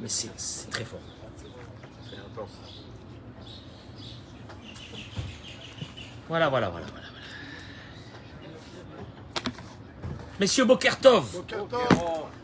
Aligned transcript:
mais 0.00 0.08
c'est 0.08 0.70
très 0.70 0.84
fort. 0.84 1.00
C'est 2.08 2.16
intense. 2.16 2.50
Voilà, 6.28 6.48
voilà, 6.48 6.70
voilà, 6.70 6.86
voilà. 6.86 7.06
Messieurs 10.38 10.64
Bokertov, 10.64 11.44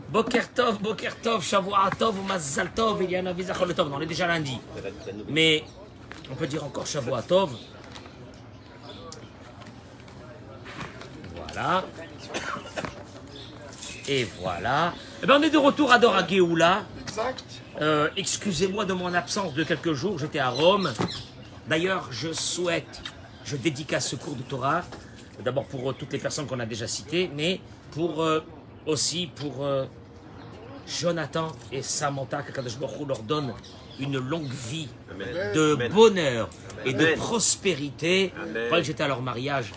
Bokertov, 0.09 0.79
Bokertov, 0.79 1.43
Shavuatov, 1.43 2.23
Mazaltov, 2.27 3.01
il 3.03 3.11
y 3.11 3.19
en 3.19 3.25
a 3.25 3.33
Tov. 3.33 3.89
Non, 3.89 3.95
on 3.95 4.01
est 4.01 4.05
déjà 4.05 4.27
lundi. 4.27 4.59
Mais 5.29 5.63
on 6.29 6.35
peut 6.35 6.45
dire 6.45 6.63
encore 6.63 6.85
Shavuatov. 6.85 7.55
Voilà. 11.35 11.85
Et 14.07 14.25
voilà. 14.39 14.93
Eh 15.23 15.25
ben, 15.25 15.37
on 15.39 15.41
est 15.41 15.49
de 15.49 15.57
retour 15.57 15.91
à 15.91 15.97
Dora 15.97 16.25
Geoula. 16.27 16.83
Exact. 17.17 17.43
Euh, 17.81 18.09
Excusez-moi 18.15 18.85
de 18.85 18.93
mon 18.93 19.11
absence 19.13 19.55
de 19.55 19.63
quelques 19.63 19.93
jours, 19.93 20.19
j'étais 20.19 20.37
à 20.37 20.49
Rome. 20.49 20.93
D'ailleurs, 21.67 22.09
je 22.11 22.31
souhaite, 22.31 23.01
je 23.43 23.55
dédicace 23.55 24.09
ce 24.09 24.15
cours 24.15 24.35
de 24.35 24.43
Torah, 24.43 24.83
d'abord 25.43 25.65
pour 25.65 25.89
euh, 25.89 25.93
toutes 25.97 26.13
les 26.13 26.19
personnes 26.19 26.45
qu'on 26.45 26.59
a 26.59 26.65
déjà 26.67 26.85
citées, 26.87 27.31
mais 27.35 27.59
pour 27.91 28.21
euh, 28.21 28.41
aussi 28.85 29.31
pour 29.35 29.65
euh, 29.65 29.85
Jonathan 30.87 31.47
et 31.71 31.81
Samantha, 31.81 32.43
que 32.43 32.51
Kadosh 32.51 32.77
Baruch 32.77 33.07
leur 33.07 33.23
donne 33.23 33.51
une 33.99 34.19
longue 34.19 34.51
vie 34.69 34.87
Amen. 35.11 35.53
de 35.55 35.73
Amen. 35.73 35.91
bonheur 35.91 36.49
et 36.85 36.93
de 36.93 37.03
Amen. 37.03 37.17
prospérité. 37.17 38.31
Quand 38.69 38.83
j'étais 38.83 39.03
à 39.03 39.07
leur 39.07 39.23
mariage 39.23 39.71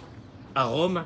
à 0.54 0.64
Rome, 0.64 1.04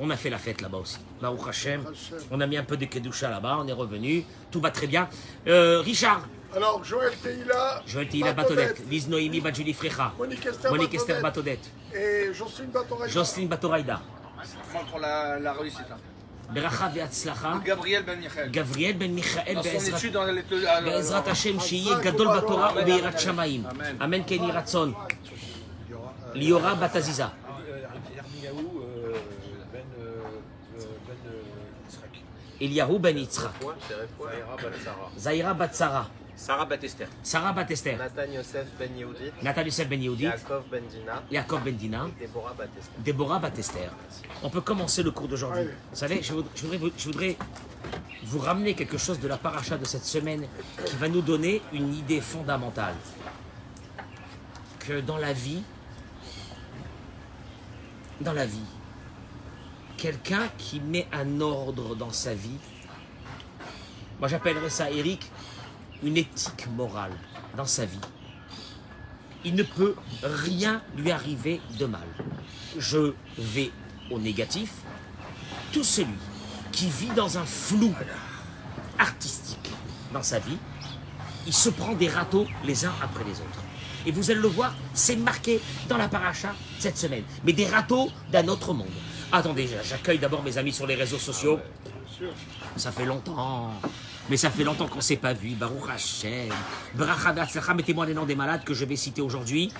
on 0.00 0.08
a 0.10 0.16
fait 0.16 0.30
la 0.30 0.38
fête 0.38 0.60
là-bas 0.60 0.78
aussi. 0.78 0.98
Baruch 1.20 1.46
Hashem. 1.48 1.80
Hashem. 1.80 2.18
On 2.30 2.40
a 2.40 2.46
mis 2.46 2.56
un 2.56 2.64
peu 2.64 2.76
de 2.76 2.86
Kedusha 2.86 3.28
là-bas, 3.30 3.58
on 3.60 3.66
est 3.68 3.72
revenu, 3.72 4.24
tout 4.50 4.60
va 4.60 4.70
très 4.70 4.86
bien. 4.86 5.08
Euh, 5.46 5.80
Richard, 5.80 6.22
Alors, 6.56 6.82
Joël 6.84 7.12
Teila. 7.22 7.82
Joël 7.86 8.08
Tihila 8.08 8.32
Batodette, 8.34 8.78
Liz 8.90 9.08
Noémie 9.08 9.40
Badjuli 9.40 9.72
Frecha, 9.72 10.12
Monique 10.18 10.44
Esther 10.46 10.70
Monique 10.72 10.94
Esther 10.94 11.22
Batodette. 11.22 11.64
Batodette, 11.92 12.28
Et 12.30 12.34
Jocelyne 12.34 12.70
Batoraï. 12.70 13.08
Jocelyne 13.10 13.48
Batoraïda, 13.48 14.00
Enfin, 14.64 14.84
pour 14.90 14.98
la, 14.98 15.38
la 15.38 15.52
réussite. 15.52 15.88
Là. 15.88 15.96
Beracha 16.52 16.88
Veatzlacha, 16.88 17.60
Gabriel 17.64 18.02
Ben 18.04 18.18
Michael. 18.20 18.50
Gabriel 18.50 18.94
Ben 18.98 19.12
Michael 19.14 19.54
Dans 19.54 19.62
son 19.62 19.68
Be'ezrat 19.70 19.98
étude 19.98 20.12
dans 20.12 20.24
les 20.26 20.66
à- 20.66 20.80
בעזרת 20.82 21.26
à- 21.28 21.30
השם 21.30 21.60
שיהיה 21.60 21.98
גדול 21.98 22.28
בתורה 22.36 22.72
וביראת 22.76 23.20
שמיים. 23.20 23.62
אמן. 23.66 24.02
אמן 24.04 24.22
כן 24.26 24.34
יהי 24.42 24.52
רצון. 24.52 24.92
ליאורה 26.34 26.74
בת 26.74 26.96
עזיזה. 26.96 27.24
Eliyahu 32.61 32.99
ben 32.99 33.17
Yitzhak. 33.17 33.53
Zaira 35.17 35.53
bat 35.53 35.59
ben 35.59 35.67
ben 35.67 35.73
Sarah. 35.73 36.07
Sarah 36.37 36.65
ben 36.65 36.77
Batester. 36.77 37.07
Sarah 37.23 37.53
Batester. 37.53 37.97
Nathan 37.97 38.31
Yosef 38.31 38.67
ben 38.79 38.95
Yehudit. 38.95 39.33
Nathan 39.41 39.63
ben 39.89 40.01
Yehudit. 40.01 40.29
Yaakov 41.31 41.63
ben 41.65 41.77
Dina. 41.77 42.07
Déborah 42.99 43.39
Batester. 43.39 43.89
On 44.43 44.49
peut 44.49 44.61
commencer 44.61 45.03
le 45.03 45.11
cours 45.11 45.27
d'aujourd'hui. 45.27 45.65
Vous 45.89 45.95
savez, 45.97 46.21
je 46.21 46.33
voudrais, 46.33 46.91
je 46.97 47.05
voudrais, 47.05 47.37
vous 48.23 48.39
ramener 48.39 48.75
quelque 48.75 48.97
chose 48.97 49.19
de 49.19 49.27
la 49.27 49.37
paracha 49.37 49.77
de 49.77 49.85
cette 49.85 50.05
semaine 50.05 50.47
qui 50.85 50.95
va 50.97 51.09
nous 51.09 51.21
donner 51.21 51.61
une 51.73 51.93
idée 51.93 52.21
fondamentale. 52.21 52.95
Que 54.79 55.01
dans 55.01 55.17
la 55.17 55.33
vie, 55.33 55.63
dans 58.21 58.33
la 58.33 58.45
vie, 58.45 58.69
quelqu'un 59.97 60.47
qui 60.57 60.79
met 60.79 61.07
un 61.11 61.41
ordre 61.41 61.95
dans 61.95 62.11
sa 62.11 62.33
vie, 62.33 62.59
moi 64.19 64.27
j'appellerais 64.27 64.69
ça, 64.69 64.89
Eric, 64.91 65.29
une 66.03 66.17
éthique 66.17 66.67
morale 66.75 67.13
dans 67.55 67.65
sa 67.65 67.85
vie. 67.85 67.99
Il 69.43 69.55
ne 69.55 69.63
peut 69.63 69.95
rien 70.23 70.81
lui 70.95 71.11
arriver 71.11 71.61
de 71.79 71.85
mal. 71.85 72.07
Je 72.77 73.13
vais 73.37 73.71
au 74.11 74.19
négatif. 74.19 74.71
Tout 75.71 75.83
celui 75.83 76.07
qui 76.71 76.89
vit 76.89 77.09
dans 77.15 77.37
un 77.37 77.45
flou 77.45 77.93
artistique 78.99 79.71
dans 80.13 80.23
sa 80.23 80.39
vie, 80.39 80.57
il 81.45 81.53
se 81.53 81.69
prend 81.69 81.93
des 81.93 82.09
râteaux 82.09 82.47
les 82.65 82.85
uns 82.85 82.93
après 83.01 83.23
les 83.23 83.31
autres. 83.31 83.63
Et 84.05 84.11
vous 84.11 84.31
allez 84.31 84.39
le 84.39 84.47
voir, 84.47 84.73
c'est 84.93 85.15
marqué 85.15 85.59
dans 85.89 85.97
la 85.97 86.07
paracha 86.07 86.53
cette 86.79 86.97
semaine. 86.97 87.23
Mais 87.43 87.53
des 87.53 87.65
râteaux 87.65 88.09
d'un 88.31 88.47
autre 88.47 88.73
monde. 88.73 88.87
Attendez, 89.31 89.67
j'accueille 89.83 90.19
d'abord 90.19 90.41
mes 90.41 90.57
amis 90.57 90.71
sur 90.71 90.87
les 90.87 90.95
réseaux 90.95 91.17
sociaux. 91.17 91.59
Ça 92.75 92.91
fait 92.91 93.05
longtemps. 93.05 93.71
Mais 94.29 94.37
ça 94.37 94.49
fait 94.49 94.63
longtemps 94.63 94.87
qu'on 94.87 94.97
ne 94.97 95.01
s'est 95.01 95.17
pas 95.17 95.33
vu. 95.33 95.49
Baruch 95.51 95.89
Hashem. 95.89 96.53
Bracha 96.95 97.33
Be'atzlacha, 97.33 97.73
mettez-moi 97.73 98.05
les 98.05 98.13
noms 98.13 98.25
des 98.25 98.35
malades 98.35 98.63
que 98.63 98.73
je 98.73 98.85
vais 98.85 98.95
citer 98.95 99.21
aujourd'hui. 99.21 99.71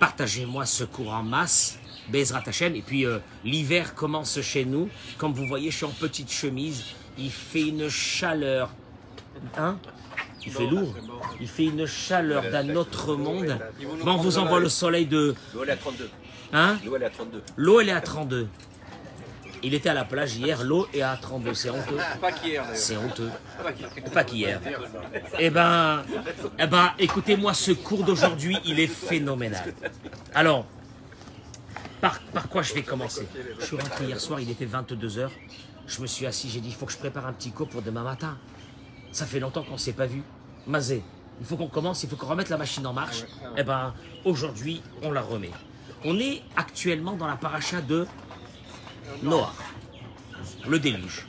Partagez-moi 0.00 0.66
ce 0.66 0.84
cours 0.84 1.12
en 1.12 1.22
masse. 1.22 1.78
Bezrat 2.08 2.42
Hashem. 2.46 2.74
Et 2.74 2.82
puis 2.82 3.06
euh, 3.06 3.18
l'hiver 3.44 3.94
commence 3.94 4.40
chez 4.40 4.64
nous. 4.64 4.88
Comme 5.16 5.32
vous 5.32 5.46
voyez, 5.46 5.70
je 5.70 5.76
suis 5.76 5.86
en 5.86 5.90
petite 5.90 6.30
chemise. 6.30 6.84
Il 7.18 7.30
fait 7.30 7.68
une 7.68 7.88
chaleur. 7.88 8.70
Hein? 9.56 9.78
Il 10.44 10.52
fait 10.52 10.66
lourd. 10.66 10.94
Il 11.40 11.48
fait 11.48 11.66
une 11.66 11.86
chaleur 11.86 12.50
d'un 12.50 12.74
autre 12.74 13.14
monde. 13.14 13.58
Bon, 14.04 14.12
on 14.12 14.16
vous 14.16 14.38
envoie 14.38 14.58
le 14.58 14.68
soleil 14.68 15.06
de. 15.06 15.34
L'eau 15.54 15.62
elle 15.62 15.68
est 15.70 15.72
à 15.72 15.76
32. 15.76 16.10
Hein? 16.52 16.78
L'eau 16.84 16.96
elle 16.96 17.02
est 17.02 17.06
à 17.06 17.10
32. 17.10 17.42
L'eau, 17.56 17.80
elle 17.80 17.88
est 17.88 17.92
à 17.92 18.00
32. 18.00 18.48
Il 19.64 19.74
était 19.74 19.88
à 19.88 19.94
la 19.94 20.04
plage 20.04 20.36
hier, 20.36 20.64
l'eau 20.64 20.88
est 20.92 21.02
à 21.02 21.16
32. 21.16 21.54
C'est 21.54 21.70
honteux. 21.70 21.96
Pas 22.20 22.32
qu'hier. 22.32 22.64
C'est 22.74 22.96
honteux. 22.96 23.30
Pas 23.62 23.72
qu'hier. 23.72 24.10
Pas 24.12 24.24
qu'hier. 24.24 24.60
Eh 25.38 25.50
ben, 25.50 26.02
eh 26.58 26.66
ben, 26.66 26.92
écoutez-moi, 26.98 27.54
ce 27.54 27.70
cours 27.70 28.02
d'aujourd'hui, 28.02 28.58
il 28.64 28.80
est 28.80 28.88
phénoménal. 28.88 29.72
Alors, 30.34 30.66
par, 32.00 32.18
par 32.34 32.48
quoi 32.48 32.62
je 32.62 32.74
vais 32.74 32.82
commencer? 32.82 33.28
Je 33.60 33.64
suis 33.64 33.76
rentré 33.76 34.06
hier 34.06 34.20
soir, 34.20 34.40
il 34.40 34.50
était 34.50 34.66
22h. 34.66 35.28
Je 35.86 36.00
me 36.00 36.06
suis 36.06 36.26
assis, 36.26 36.48
j'ai 36.50 36.60
dit, 36.60 36.68
il 36.68 36.74
faut 36.74 36.86
que 36.86 36.92
je 36.92 36.98
prépare 36.98 37.26
un 37.26 37.32
petit 37.32 37.52
cours 37.52 37.68
pour 37.68 37.82
demain 37.82 38.02
matin. 38.02 38.38
Ça 39.12 39.26
fait 39.26 39.38
longtemps 39.40 39.62
qu'on 39.62 39.74
ne 39.74 39.78
s'est 39.78 39.92
pas 39.92 40.06
vu. 40.06 40.22
Mazé, 40.66 41.02
il 41.40 41.46
faut 41.46 41.56
qu'on 41.56 41.68
commence, 41.68 42.02
il 42.02 42.08
faut 42.08 42.16
qu'on 42.16 42.26
remette 42.26 42.48
la 42.48 42.56
machine 42.56 42.86
en 42.86 42.92
marche. 42.92 43.24
Eh 43.56 43.62
ben, 43.62 43.94
aujourd'hui, 44.24 44.82
on 45.02 45.12
la 45.12 45.22
remet. 45.22 45.50
On 46.04 46.18
est 46.18 46.42
actuellement 46.56 47.12
dans 47.12 47.28
la 47.28 47.36
paracha 47.36 47.80
de 47.80 48.06
Noah, 49.22 49.54
le 50.66 50.78
déluge. 50.78 51.26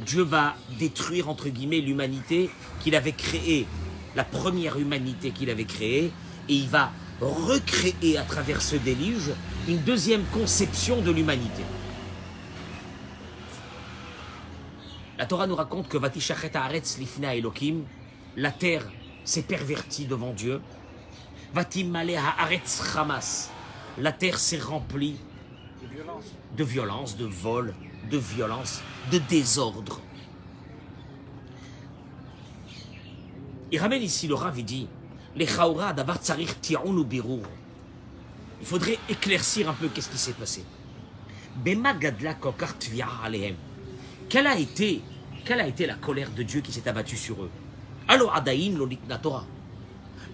Dieu 0.00 0.22
va 0.22 0.54
détruire, 0.78 1.28
entre 1.28 1.48
guillemets, 1.48 1.80
l'humanité 1.80 2.50
qu'il 2.80 2.94
avait 2.94 3.12
créée, 3.12 3.66
la 4.14 4.24
première 4.24 4.78
humanité 4.78 5.30
qu'il 5.32 5.50
avait 5.50 5.64
créée, 5.64 6.12
et 6.48 6.54
il 6.54 6.68
va 6.68 6.92
recréer 7.20 8.16
à 8.16 8.22
travers 8.22 8.62
ce 8.62 8.76
déluge 8.76 9.32
une 9.66 9.78
deuxième 9.78 10.24
conception 10.32 11.00
de 11.00 11.10
l'humanité. 11.10 11.62
La 15.18 15.26
Torah 15.26 15.48
nous 15.48 15.56
raconte 15.56 15.88
que 15.88 15.98
Vatishachet 15.98 16.56
Haaretz 16.56 16.98
Lifna 16.98 17.34
Elohim, 17.34 17.82
la 18.36 18.52
terre 18.52 18.86
s'est 19.24 19.42
pervertie 19.42 20.06
devant 20.06 20.32
Dieu. 20.32 20.60
Vatim 21.52 21.92
Haaretz 21.94 22.96
Hamas, 22.96 23.50
la 23.98 24.12
terre 24.12 24.38
s'est 24.38 24.60
remplie 24.60 25.16
de 26.56 26.64
violence, 26.64 27.16
de 27.16 27.24
vol, 27.24 27.74
de 28.10 28.18
violence, 28.18 28.82
de 29.12 29.18
désordre. 29.18 30.00
Il 33.70 33.78
ramène 33.78 34.02
ici 34.02 34.26
le 34.26 34.34
Rav, 34.34 34.60
dit 34.62 34.88
Les 35.36 35.46
Chaura. 35.46 35.94
Il 38.60 38.66
faudrait 38.66 38.98
éclaircir 39.08 39.68
un 39.68 39.74
peu 39.74 39.88
qu'est-ce 39.88 40.08
qui 40.08 40.18
s'est 40.18 40.32
passé. 40.32 40.64
Bema 41.56 41.94
gadla 41.94 42.34
kokar 42.34 42.74
alehem. 43.22 43.56
Quelle 44.28 44.46
a 44.46 44.58
été, 44.58 45.02
la 45.48 45.94
colère 45.94 46.30
de 46.30 46.42
Dieu 46.42 46.60
qui 46.60 46.72
s'est 46.72 46.88
abattue 46.88 47.16
sur 47.16 47.42
eux? 47.42 47.50
Alors 48.08 48.34
lolit 48.46 48.98
la 49.08 49.18
Torah. 49.18 49.44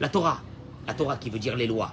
La 0.00 0.08
Torah, 0.08 0.42
la 0.86 0.94
Torah 0.94 1.16
qui 1.16 1.30
veut 1.30 1.38
dire 1.38 1.56
les 1.56 1.66
lois, 1.66 1.92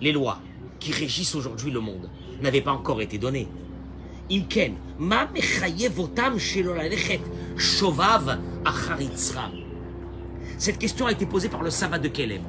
les 0.00 0.12
lois 0.12 0.38
qui 0.78 0.92
régissent 0.92 1.34
aujourd'hui 1.34 1.70
le 1.70 1.80
monde, 1.80 2.08
n'avaient 2.42 2.60
pas 2.60 2.72
encore 2.72 3.00
été 3.00 3.18
données. 3.18 3.48
Imken, 4.30 4.74
ma 4.98 5.26
mechayev 5.26 5.98
otam 5.98 6.38
shelo 6.38 6.74
lalechet 6.74 7.20
shovav 7.56 8.38
achar 8.64 9.00
Yitzram. 9.00 9.52
Cette 10.58 10.78
question 10.78 11.06
a 11.06 11.12
été 11.12 11.26
posée 11.26 11.48
par 11.48 11.62
le 11.62 11.70
sabbat 11.70 11.98
de 11.98 12.08
Kelem. 12.08 12.42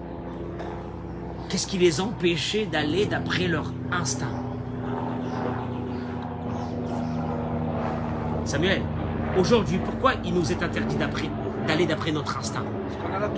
Qu'est-ce 1.50 1.68
qui 1.68 1.78
les 1.78 2.00
empêchait 2.00 2.66
d'aller 2.66 3.06
d'après 3.06 3.48
leur 3.48 3.72
instinct? 3.92 4.31
Samuel, 8.45 8.81
aujourd'hui, 9.38 9.80
pourquoi 9.84 10.13
il 10.24 10.34
nous 10.34 10.51
est 10.51 10.62
interdit 10.62 10.95
d'aller 11.68 11.86
d'après 11.86 12.12
notre 12.12 12.38
instinct? 12.38 12.66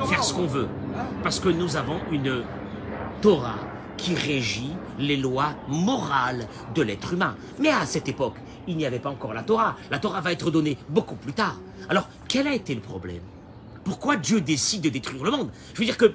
Faire 0.08 0.24
ce 0.24 0.34
qu'on 0.34 0.48
veut 0.48 0.68
Parce 1.24 1.40
que 1.40 1.50
nous 1.50 1.78
avons 1.78 2.00
une 2.12 2.44
Torah 3.22 3.60
qui 3.98 4.16
régit 4.16 4.74
les 5.00 5.18
lois 5.18 5.56
morales 5.68 6.48
de 6.74 6.82
l'être 6.82 7.14
humain. 7.14 7.36
Mais 7.60 7.70
à 7.70 7.86
cette 7.86 8.08
époque, 8.08 8.36
il 8.68 8.78
n'y 8.78 8.86
avait 8.86 9.00
pas 9.00 9.10
encore 9.10 9.34
la 9.34 9.44
Torah. 9.44 9.78
La 9.92 10.00
Torah 10.00 10.22
va 10.22 10.32
être 10.32 10.52
donnée 10.52 10.78
beaucoup 10.90 11.16
plus 11.16 11.34
tard. 11.34 11.60
Alors, 11.90 12.08
quel 12.28 12.48
a 12.48 12.54
été 12.54 12.74
le 12.74 12.82
problème? 12.82 13.22
Pourquoi 13.84 14.16
Dieu 14.16 14.42
décide 14.42 14.82
de 14.82 14.90
détruire 14.90 15.24
le 15.24 15.32
monde? 15.32 15.52
Je 15.74 15.80
veux 15.80 15.86
dire 15.86 15.98
que 15.98 16.14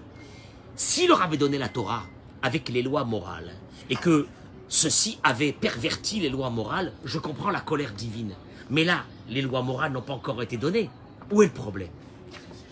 s'il 0.75 1.09
leur 1.09 1.23
avait 1.23 1.37
donné 1.37 1.59
la 1.59 1.69
Torah 1.69 2.03
avec 2.43 2.69
les 2.69 2.83
lois 2.83 3.05
morales 3.05 3.53
et 3.89 3.97
que 3.97 4.27
ceux-ci 4.69 5.19
avaient 5.23 5.53
perverti 5.53 6.21
les 6.21 6.29
lois 6.29 6.51
morales, 6.51 6.93
je 7.05 7.19
comprends 7.19 7.51
la 7.51 7.61
colère 7.61 7.93
divine. 7.93 8.35
Mais 8.71 8.85
là, 8.85 9.05
les 9.29 9.43
lois 9.43 9.63
morales 9.63 9.93
n'ont 9.93 10.03
pas 10.03 10.13
encore 10.13 10.43
été 10.43 10.57
données. 10.57 10.91
Où 11.31 11.43
est 11.43 11.47
le 11.47 11.53
problème? 11.53 11.91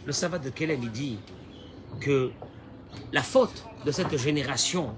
Le 0.06 0.12
sabbat 0.12 0.38
de 0.38 0.50
Kélem, 0.50 0.80
il 0.82 0.90
dit 0.90 1.18
que 2.00 2.30
la 3.12 3.22
faute 3.22 3.64
de 3.84 3.90
cette 3.90 4.16
génération 4.16 4.94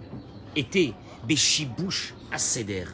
était 0.57 0.93
Béchibouche 1.27 2.15
à 2.33 2.39
Seder. 2.39 2.87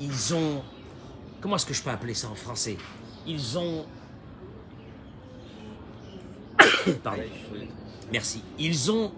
Ils 0.00 0.34
ont... 0.34 0.62
Comment 1.40 1.56
est-ce 1.56 1.66
que 1.66 1.74
je 1.74 1.82
peux 1.82 1.90
appeler 1.90 2.14
ça 2.14 2.28
en 2.28 2.34
français? 2.34 2.76
Ils 3.26 3.58
ont... 3.58 3.86
Pardon. 7.02 7.22
Merci. 8.12 8.42
Ils 8.58 8.90
ont... 8.90 9.12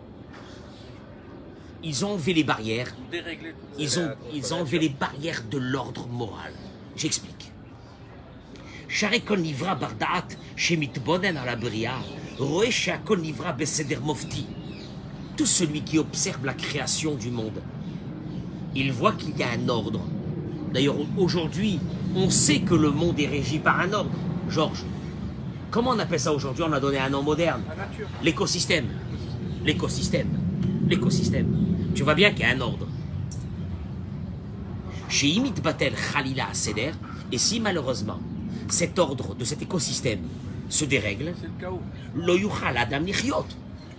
Ils 1.83 2.05
ont 2.05 2.13
enlevé 2.13 2.33
les 2.33 2.45
barrières. 2.45 2.95
Ils 3.79 3.99
ont, 3.99 4.15
ils 4.33 4.55
enlevé 4.55 4.79
les 4.79 4.89
barrières 4.89 5.43
de 5.51 5.59
l'ordre 5.59 6.07
moral. 6.07 6.53
J'explique. 6.97 7.53
Livra 9.37 9.75
Bardaat, 9.75 10.29
Shemit 10.57 10.93
Bonen 11.05 11.37
à 11.37 11.45
la 11.45 11.57
Bria, 11.57 11.95
Mofti. 14.03 14.47
Tout 15.37 15.47
celui 15.47 15.83
qui 15.83 15.99
observe 15.99 16.45
la 16.45 16.55
création 16.55 17.15
du 17.15 17.31
monde, 17.31 17.61
il 18.75 18.93
voit 18.93 19.13
qu'il 19.13 19.37
y 19.37 19.43
a 19.43 19.51
un 19.51 19.69
ordre. 19.69 20.01
D'ailleurs, 20.73 20.97
aujourd'hui, 21.17 21.79
on 22.15 22.31
sait 22.31 22.61
que 22.61 22.75
le 22.75 22.91
monde 22.91 23.19
est 23.21 23.27
régi 23.27 23.59
par 23.59 23.81
un 23.81 23.93
ordre. 23.93 24.11
Georges, 24.49 24.85
comment 25.71 25.91
on 25.91 25.99
appelle 25.99 26.21
ça 26.21 26.33
aujourd'hui? 26.33 26.65
On 26.67 26.73
a 26.73 26.81
donné 26.81 26.99
un 26.99 27.11
nom 27.11 27.23
moderne. 27.23 27.63
L'écosystème. 28.23 28.87
L'écosystème. 29.65 30.29
L'écosystème. 30.89 31.57
Tu 31.95 32.03
vois 32.03 32.15
bien 32.15 32.31
qu'il 32.31 32.41
y 32.41 32.45
a 32.45 32.51
un 32.51 32.61
ordre. 32.61 32.87
Chez 35.09 35.29
Imit 35.29 35.55
Batel 35.63 35.95
Khalila 35.95 36.49
Seder, 36.53 36.93
et 37.31 37.39
si 37.39 37.61
malheureusement 37.61 38.19
cet 38.69 38.99
ordre 38.99 39.35
de 39.35 39.45
cet 39.45 39.63
écosystème 39.63 40.21
se 40.69 40.85
dérègle, 40.85 41.35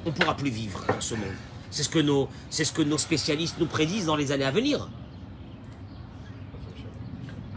on 0.05 0.09
ne 0.09 0.11
pourra 0.11 0.37
plus 0.37 0.49
vivre 0.49 0.83
dans 0.87 1.01
ce 1.01 1.15
monde. 1.15 1.33
C'est 1.71 1.83
ce, 1.83 1.89
que 1.89 1.99
nos, 1.99 2.29
c'est 2.49 2.63
ce 2.63 2.71
que 2.71 2.81
nos 2.81 2.97
spécialistes 2.97 3.57
nous 3.59 3.65
prédisent 3.65 4.05
dans 4.05 4.15
les 4.15 4.31
années 4.31 4.45
à 4.45 4.51
venir. 4.51 4.87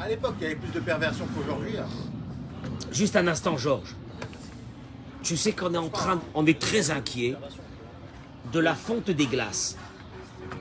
À 0.00 0.08
l'époque, 0.08 0.34
il 0.40 0.42
y 0.44 0.46
avait 0.46 0.56
plus 0.56 0.72
de 0.72 0.80
perversion 0.80 1.26
qu'aujourd'hui. 1.34 1.76
hein. 1.76 1.86
Juste 2.92 3.16
un 3.16 3.26
instant, 3.28 3.56
Georges. 3.56 3.94
Tu 5.22 5.36
sais 5.36 5.52
qu'on 5.52 5.74
est 5.74 5.78
en 5.78 5.88
train, 5.88 6.20
on 6.34 6.46
est 6.46 6.58
très 6.58 6.90
inquiet 6.90 7.36
de 8.52 8.60
la 8.60 8.74
fonte 8.74 9.10
des 9.10 9.26
glaces 9.26 9.76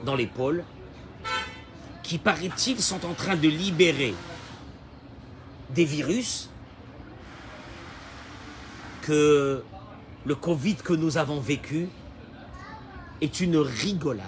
dans 0.04 0.14
les 0.14 0.26
pôles, 0.26 0.64
qui 2.02 2.18
paraît-il 2.18 2.80
sont 2.80 3.04
en 3.06 3.14
train 3.14 3.36
de 3.36 3.48
libérer 3.48 4.14
des 5.74 5.84
virus 5.84 6.50
que 9.08 9.62
le 10.26 10.34
Covid 10.34 10.76
que 10.76 10.92
nous 10.92 11.16
avons 11.16 11.40
vécu 11.40 11.88
est 13.22 13.40
une 13.40 13.56
rigolade 13.56 14.20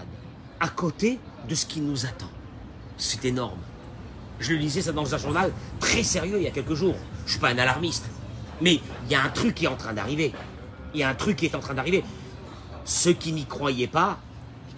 à 0.59 0.69
côté 0.69 1.19
de 1.47 1.55
ce 1.55 1.67
qui 1.67 1.83
nous 1.83 2.07
attend. 2.07 2.31
C'est 2.97 3.27
énorme. 3.27 3.59
Je 4.39 4.55
le 4.55 4.59
lisais 4.59 4.81
ça 4.81 4.93
dans 4.93 5.15
un 5.15 5.19
journal 5.19 5.53
très 5.81 6.03
sérieux 6.03 6.39
il 6.39 6.45
y 6.45 6.47
a 6.47 6.51
quelques 6.51 6.73
jours. 6.73 6.97
Je 7.27 7.33
suis 7.33 7.41
pas 7.41 7.51
un 7.51 7.59
alarmiste. 7.59 8.07
Mais 8.63 8.81
il 9.05 9.13
y 9.13 9.15
a 9.15 9.23
un 9.23 9.29
truc 9.29 9.55
qui 9.55 9.67
est 9.67 9.69
en 9.69 9.77
train 9.77 9.93
d'arriver. 9.93 10.33
Il 10.95 11.01
y 11.01 11.03
a 11.03 11.11
un 11.11 11.15
truc 11.15 11.37
qui 11.37 11.45
est 11.45 11.55
en 11.55 11.61
train 11.61 11.75
d'arriver. 11.75 12.03
Ceux 12.87 13.13
qui 13.13 13.33
n'y 13.35 13.45
croyaient 13.45 13.87
pas, 13.87 14.19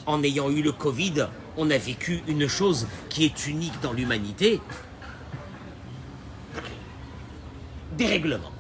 en 0.07 0.21
ayant 0.25 0.51
eu 0.51 0.63
le 0.63 0.73
Covid, 0.73 1.29
on 1.57 1.71
a 1.71 1.79
vécu 1.79 2.25
une 2.27 2.49
chose 2.49 2.89
qui 3.09 3.25
est 3.25 3.47
unique 3.47 3.81
dans 3.83 3.93
l'humanité. 3.93 4.61
Dérèglement. 7.93 8.51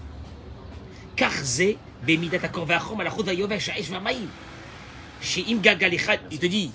Il 6.30 6.38
te 6.38 6.46
dit, 6.46 6.70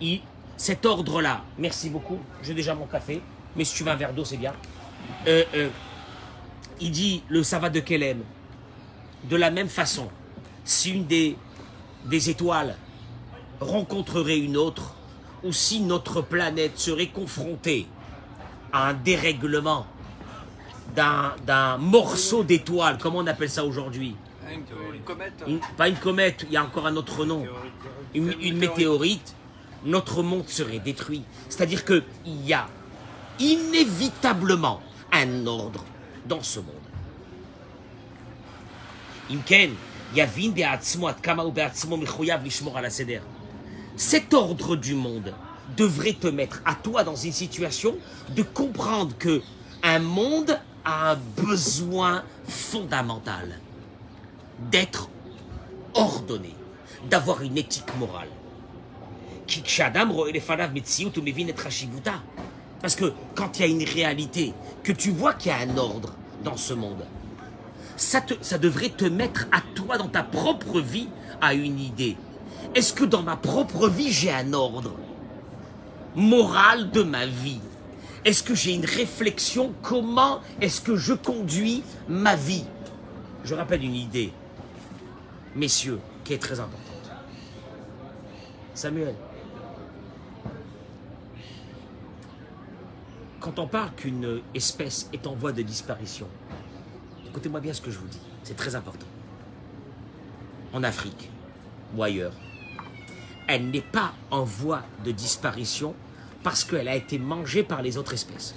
il- 0.00 0.20
cet 0.56 0.84
ordre-là, 0.86 1.42
merci 1.58 1.88
beaucoup, 1.90 2.18
j'ai 2.42 2.54
déjà 2.54 2.74
mon 2.74 2.86
café, 2.86 3.20
mais 3.56 3.64
si 3.64 3.74
tu 3.74 3.82
veux 3.82 3.90
un 3.90 3.96
verre 3.96 4.12
d'eau, 4.12 4.24
c'est 4.24 4.36
bien. 4.36 4.52
Euh, 5.26 5.44
euh, 5.54 5.68
il 6.80 6.90
dit 6.90 7.22
le 7.28 7.42
Sava 7.42 7.70
de 7.70 7.80
Kelem, 7.80 8.22
de 9.24 9.36
la 9.36 9.50
même 9.50 9.68
façon, 9.68 10.08
si 10.64 10.90
une 10.92 11.06
des, 11.06 11.36
des 12.04 12.30
étoiles 12.30 12.76
rencontrerait 13.60 14.38
une 14.38 14.56
autre, 14.56 14.94
ou 15.42 15.52
si 15.52 15.80
notre 15.80 16.20
planète 16.20 16.78
serait 16.78 17.08
confrontée 17.08 17.86
à 18.72 18.88
un 18.88 18.94
dérèglement 18.94 19.86
d'un 20.94 21.78
morceau 21.78 22.44
d'étoile, 22.44 22.98
comment 23.00 23.18
on 23.18 23.26
appelle 23.26 23.50
ça 23.50 23.64
aujourd'hui? 23.64 24.16
Une, 24.52 24.64
comète. 25.04 25.44
Pas 25.76 25.88
une 25.88 25.96
comète, 25.96 26.44
il 26.48 26.52
y 26.52 26.56
a 26.56 26.64
encore 26.64 26.86
un 26.86 26.96
autre 26.96 27.24
nom. 27.24 27.44
Une, 28.14 28.34
une 28.40 28.58
météorite. 28.58 29.34
Notre 29.84 30.22
monde 30.22 30.48
serait 30.48 30.80
détruit. 30.80 31.22
C'est-à-dire 31.48 31.84
qu'il 31.84 32.02
y 32.44 32.52
a 32.52 32.66
inévitablement 33.38 34.82
un 35.12 35.46
ordre 35.46 35.84
dans 36.26 36.42
ce 36.42 36.60
monde. 36.60 36.74
Cet 43.96 44.34
ordre 44.34 44.76
du 44.76 44.94
monde 44.94 45.34
devrait 45.76 46.12
te 46.12 46.26
mettre 46.26 46.62
à 46.64 46.74
toi 46.74 47.04
dans 47.04 47.14
une 47.14 47.32
situation 47.32 47.96
de 48.34 48.42
comprendre 48.42 49.16
que 49.18 49.40
un 49.82 49.98
monde 49.98 50.58
a 50.84 51.12
un 51.12 51.18
besoin 51.36 52.22
fondamental 52.48 53.58
d'être 54.70 55.08
ordonné, 55.94 56.54
d'avoir 57.08 57.42
une 57.42 57.58
éthique 57.58 57.96
morale. 57.98 58.28
Parce 62.80 62.94
que 62.94 63.12
quand 63.34 63.58
il 63.58 63.60
y 63.60 63.64
a 63.64 63.68
une 63.68 63.84
réalité, 63.84 64.54
que 64.82 64.92
tu 64.92 65.10
vois 65.10 65.34
qu'il 65.34 65.50
y 65.50 65.54
a 65.54 65.58
un 65.58 65.76
ordre 65.76 66.14
dans 66.44 66.56
ce 66.56 66.72
monde, 66.74 67.04
ça, 67.96 68.20
te, 68.20 68.34
ça 68.40 68.58
devrait 68.58 68.90
te 68.90 69.04
mettre 69.04 69.46
à 69.52 69.60
toi, 69.74 69.98
dans 69.98 70.08
ta 70.08 70.22
propre 70.22 70.80
vie, 70.80 71.08
à 71.40 71.54
une 71.54 71.78
idée. 71.78 72.16
Est-ce 72.74 72.92
que 72.92 73.04
dans 73.04 73.22
ma 73.22 73.36
propre 73.36 73.88
vie, 73.88 74.10
j'ai 74.12 74.32
un 74.32 74.52
ordre 74.52 74.94
moral 76.14 76.90
de 76.90 77.02
ma 77.02 77.26
vie? 77.26 77.60
Est-ce 78.24 78.42
que 78.42 78.54
j'ai 78.54 78.74
une 78.74 78.84
réflexion? 78.84 79.72
Comment 79.82 80.40
est-ce 80.60 80.80
que 80.80 80.96
je 80.96 81.14
conduis 81.14 81.82
ma 82.08 82.36
vie? 82.36 82.64
Je 83.44 83.54
rappelle 83.54 83.82
une 83.82 83.94
idée, 83.94 84.32
messieurs, 85.56 86.00
qui 86.24 86.34
est 86.34 86.38
très 86.38 86.60
importante. 86.60 87.10
Samuel, 88.74 89.14
quand 93.40 93.58
on 93.58 93.66
parle 93.66 93.92
qu'une 93.92 94.42
espèce 94.54 95.08
est 95.14 95.26
en 95.26 95.34
voie 95.34 95.52
de 95.52 95.62
disparition, 95.62 96.28
écoutez-moi 97.26 97.60
bien 97.60 97.72
ce 97.72 97.80
que 97.80 97.90
je 97.90 97.98
vous 97.98 98.08
dis, 98.08 98.20
c'est 98.42 98.56
très 98.56 98.74
important. 98.74 99.06
En 100.74 100.82
Afrique 100.82 101.30
ou 101.96 102.02
ailleurs, 102.02 102.34
elle 103.48 103.70
n'est 103.70 103.80
pas 103.80 104.12
en 104.30 104.44
voie 104.44 104.82
de 105.04 105.10
disparition 105.10 105.94
parce 106.42 106.64
qu'elle 106.64 106.88
a 106.88 106.96
été 106.96 107.18
mangée 107.18 107.62
par 107.62 107.82
les 107.82 107.96
autres 107.98 108.14
espèces. 108.14 108.54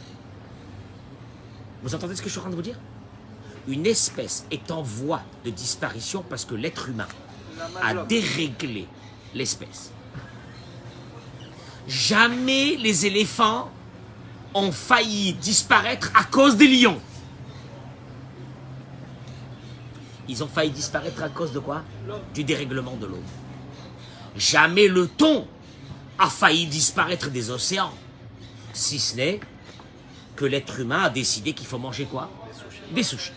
Vous 1.81 1.93
entendez 1.93 2.15
ce 2.15 2.21
que 2.21 2.27
je 2.27 2.31
suis 2.31 2.39
en 2.39 2.43
train 2.43 2.51
de 2.51 2.55
vous 2.55 2.61
dire? 2.61 2.79
Une 3.67 3.85
espèce 3.85 4.45
est 4.51 4.71
en 4.71 4.81
voie 4.81 5.21
de 5.45 5.49
disparition 5.49 6.23
parce 6.27 6.45
que 6.45 6.55
l'être 6.55 6.89
humain 6.89 7.07
a 7.81 7.93
déréglé 8.05 8.87
l'espèce. 9.33 9.91
Jamais 11.87 12.75
les 12.77 13.05
éléphants 13.05 13.69
ont 14.53 14.71
failli 14.71 15.33
disparaître 15.33 16.11
à 16.15 16.23
cause 16.23 16.55
des 16.55 16.67
lions. 16.67 16.99
Ils 20.29 20.43
ont 20.43 20.47
failli 20.47 20.71
disparaître 20.71 21.21
à 21.21 21.29
cause 21.29 21.51
de 21.51 21.59
quoi? 21.59 21.83
Du 22.33 22.43
dérèglement 22.43 22.95
de 22.95 23.07
l'eau. 23.07 23.23
Jamais 24.37 24.87
le 24.87 25.07
thon 25.07 25.47
a 26.23 26.29
failli 26.29 26.67
disparaître 26.67 27.29
des 27.29 27.49
océans. 27.49 27.93
Si 28.71 28.97
ce 28.97 29.17
n'est 29.17 29.41
que 30.37 30.45
l'être 30.45 30.79
humain 30.79 31.03
a 31.03 31.09
décidé 31.09 31.51
qu'il 31.51 31.67
faut 31.67 31.77
manger 31.77 32.05
quoi? 32.05 32.31
Des 32.91 33.03
sushis. 33.03 33.33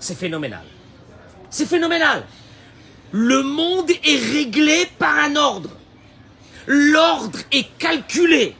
C'est 0.00 0.16
phénoménal. 0.16 0.64
C'est 1.48 1.66
phénoménal. 1.66 2.26
Le 3.12 3.42
monde 3.44 3.90
est 3.90 4.32
réglé 4.32 4.86
par 4.98 5.16
un 5.16 5.36
ordre. 5.36 5.70
L'ordre 6.66 7.38
est 7.52 7.68
calculé. 7.78 8.56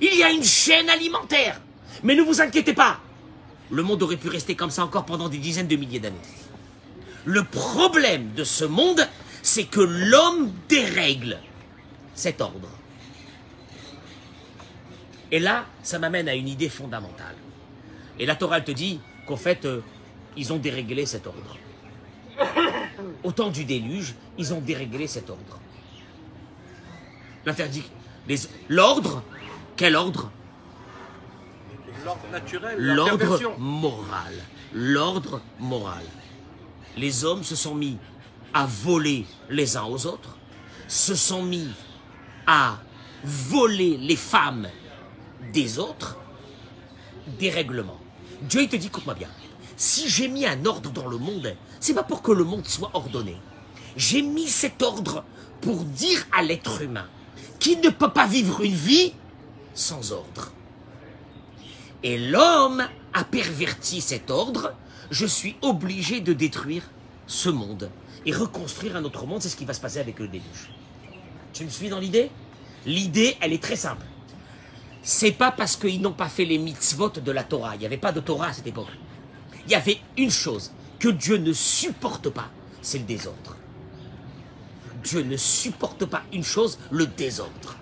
Il 0.00 0.14
y 0.16 0.22
a 0.22 0.30
une 0.30 0.42
chaîne 0.42 0.88
alimentaire. 0.88 1.60
Mais 2.02 2.14
ne 2.14 2.22
vous 2.22 2.40
inquiétez 2.40 2.72
pas. 2.72 2.98
le 3.70 3.82
monde 3.82 4.02
aurait 4.02 4.16
pu 4.16 4.28
rester 4.28 4.54
comme 4.54 4.70
ça 4.70 4.84
encore 4.84 5.04
pendant 5.04 5.28
des 5.28 5.38
dizaines 5.38 5.68
de 5.68 5.76
milliers 5.76 6.00
d'années. 6.00 6.16
Le 7.24 7.44
problème 7.44 8.32
de 8.34 8.44
ce 8.44 8.64
monde, 8.64 9.06
c'est 9.42 9.64
que 9.64 9.80
l'homme 9.80 10.52
dérègle 10.68 11.38
cet 12.14 12.40
ordre. 12.40 12.68
Et 15.30 15.40
là, 15.40 15.66
ça 15.82 15.98
m'amène 15.98 16.28
à 16.28 16.34
une 16.34 16.48
idée 16.48 16.68
fondamentale. 16.68 17.34
Et 18.18 18.26
la 18.26 18.36
Torah 18.36 18.58
elle 18.58 18.64
te 18.64 18.70
dit 18.70 19.00
qu'en 19.26 19.36
fait, 19.36 19.64
euh, 19.64 19.80
ils 20.36 20.52
ont 20.52 20.58
déréglé 20.58 21.06
cet 21.06 21.26
ordre. 21.26 21.56
Au 23.24 23.32
temps 23.32 23.50
du 23.50 23.64
déluge, 23.64 24.14
ils 24.38 24.54
ont 24.54 24.60
déréglé 24.60 25.06
cet 25.06 25.30
ordre. 25.30 25.58
L'interdit. 27.44 27.84
L'ordre, 28.68 29.22
quel 29.76 29.96
ordre? 29.96 30.30
L'ordre 32.04 32.28
naturel, 32.30 32.76
L'ordre 32.78 33.58
moral. 33.58 34.34
L'ordre 34.72 35.40
moral. 35.58 36.04
Les 36.96 37.24
hommes 37.24 37.42
se 37.42 37.56
sont 37.56 37.74
mis 37.74 37.98
à 38.54 38.66
voler 38.66 39.26
les 39.50 39.76
uns 39.76 39.84
aux 39.84 40.06
autres, 40.06 40.36
se 40.88 41.14
sont 41.14 41.42
mis 41.42 41.68
à 42.46 42.78
voler 43.24 43.96
les 43.96 44.16
femmes 44.16 44.68
des 45.52 45.78
autres, 45.78 46.18
des 47.38 47.50
règlements. 47.50 48.00
Dieu 48.42 48.62
il 48.62 48.68
te 48.68 48.76
dit, 48.76 48.88
écoute-moi 48.88 49.14
bien, 49.14 49.28
si 49.76 50.08
j'ai 50.08 50.28
mis 50.28 50.46
un 50.46 50.64
ordre 50.66 50.90
dans 50.90 51.06
le 51.06 51.18
monde, 51.18 51.54
c'est 51.80 51.94
pas 51.94 52.02
pour 52.02 52.22
que 52.22 52.32
le 52.32 52.44
monde 52.44 52.66
soit 52.66 52.90
ordonné. 52.94 53.36
J'ai 53.96 54.22
mis 54.22 54.48
cet 54.48 54.82
ordre 54.82 55.24
pour 55.60 55.84
dire 55.84 56.26
à 56.32 56.42
l'être 56.42 56.82
humain 56.82 57.06
qu'il 57.58 57.80
ne 57.80 57.90
peut 57.90 58.10
pas 58.10 58.26
vivre 58.26 58.62
une 58.62 58.74
vie 58.74 59.12
sans 59.74 60.12
ordre. 60.12 60.52
Et 62.02 62.18
l'homme 62.18 62.86
a 63.14 63.24
perverti 63.24 64.00
cet 64.00 64.30
ordre, 64.30 64.74
je 65.10 65.26
suis 65.26 65.56
obligé 65.62 66.20
de 66.20 66.32
détruire 66.32 66.90
ce 67.26 67.48
monde 67.48 67.90
et 68.26 68.32
reconstruire 68.32 68.96
un 68.96 69.04
autre 69.04 69.26
monde. 69.26 69.42
C'est 69.42 69.48
ce 69.48 69.56
qui 69.56 69.64
va 69.64 69.74
se 69.74 69.80
passer 69.80 69.98
avec 69.98 70.18
le 70.18 70.28
déluge. 70.28 70.70
Tu 71.52 71.64
me 71.64 71.70
suis 71.70 71.88
dans 71.88 71.98
l'idée? 71.98 72.30
L'idée, 72.86 73.36
elle 73.40 73.52
est 73.52 73.62
très 73.62 73.76
simple. 73.76 74.04
C'est 75.02 75.32
pas 75.32 75.50
parce 75.50 75.76
qu'ils 75.76 76.00
n'ont 76.00 76.12
pas 76.12 76.28
fait 76.28 76.44
les 76.44 76.58
mitzvot 76.58 77.10
de 77.10 77.32
la 77.32 77.44
Torah. 77.44 77.74
Il 77.74 77.80
n'y 77.80 77.86
avait 77.86 77.96
pas 77.96 78.12
de 78.12 78.20
Torah 78.20 78.48
à 78.48 78.52
cette 78.52 78.66
époque. 78.66 78.88
Il 79.66 79.72
y 79.72 79.74
avait 79.74 79.98
une 80.16 80.30
chose 80.30 80.72
que 80.98 81.08
Dieu 81.08 81.36
ne 81.36 81.52
supporte 81.52 82.28
pas, 82.30 82.48
c'est 82.80 82.98
le 82.98 83.04
désordre. 83.04 83.56
Dieu 85.02 85.22
ne 85.22 85.36
supporte 85.36 86.04
pas 86.06 86.22
une 86.32 86.44
chose, 86.44 86.78
le 86.90 87.06
désordre. 87.06 87.76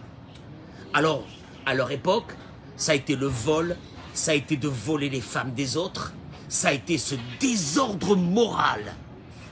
Alors, 0.95 1.25
à 1.67 1.75
leur 1.75 1.91
époque, 1.91 2.33
ça 2.77 2.93
a 2.93 2.95
été 2.95 3.17
le 3.17 3.27
vol, 3.27 3.77
ça 4.15 4.31
a 4.31 4.35
été 4.35 4.57
de 4.57 4.69
voler 4.69 5.11
les 5.11 5.21
femmes 5.21 5.53
des 5.53 5.77
autres, 5.77 6.15
ça 6.49 6.69
a 6.69 6.73
été 6.73 6.97
ce 6.97 7.15
désordre 7.39 8.17
moral. 8.17 8.95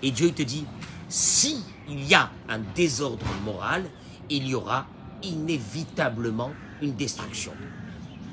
Et 0.03 0.11
Dieu 0.11 0.33
te 0.33 0.43
dit, 0.43 0.67
si 1.09 1.63
il 1.89 2.05
y 2.05 2.15
a 2.15 2.31
un 2.49 2.59
désordre 2.75 3.27
moral, 3.45 3.85
il 4.31 4.47
y 4.47 4.55
aura 4.55 4.87
inévitablement 5.23 6.53
une 6.81 6.95
destruction. 6.95 7.53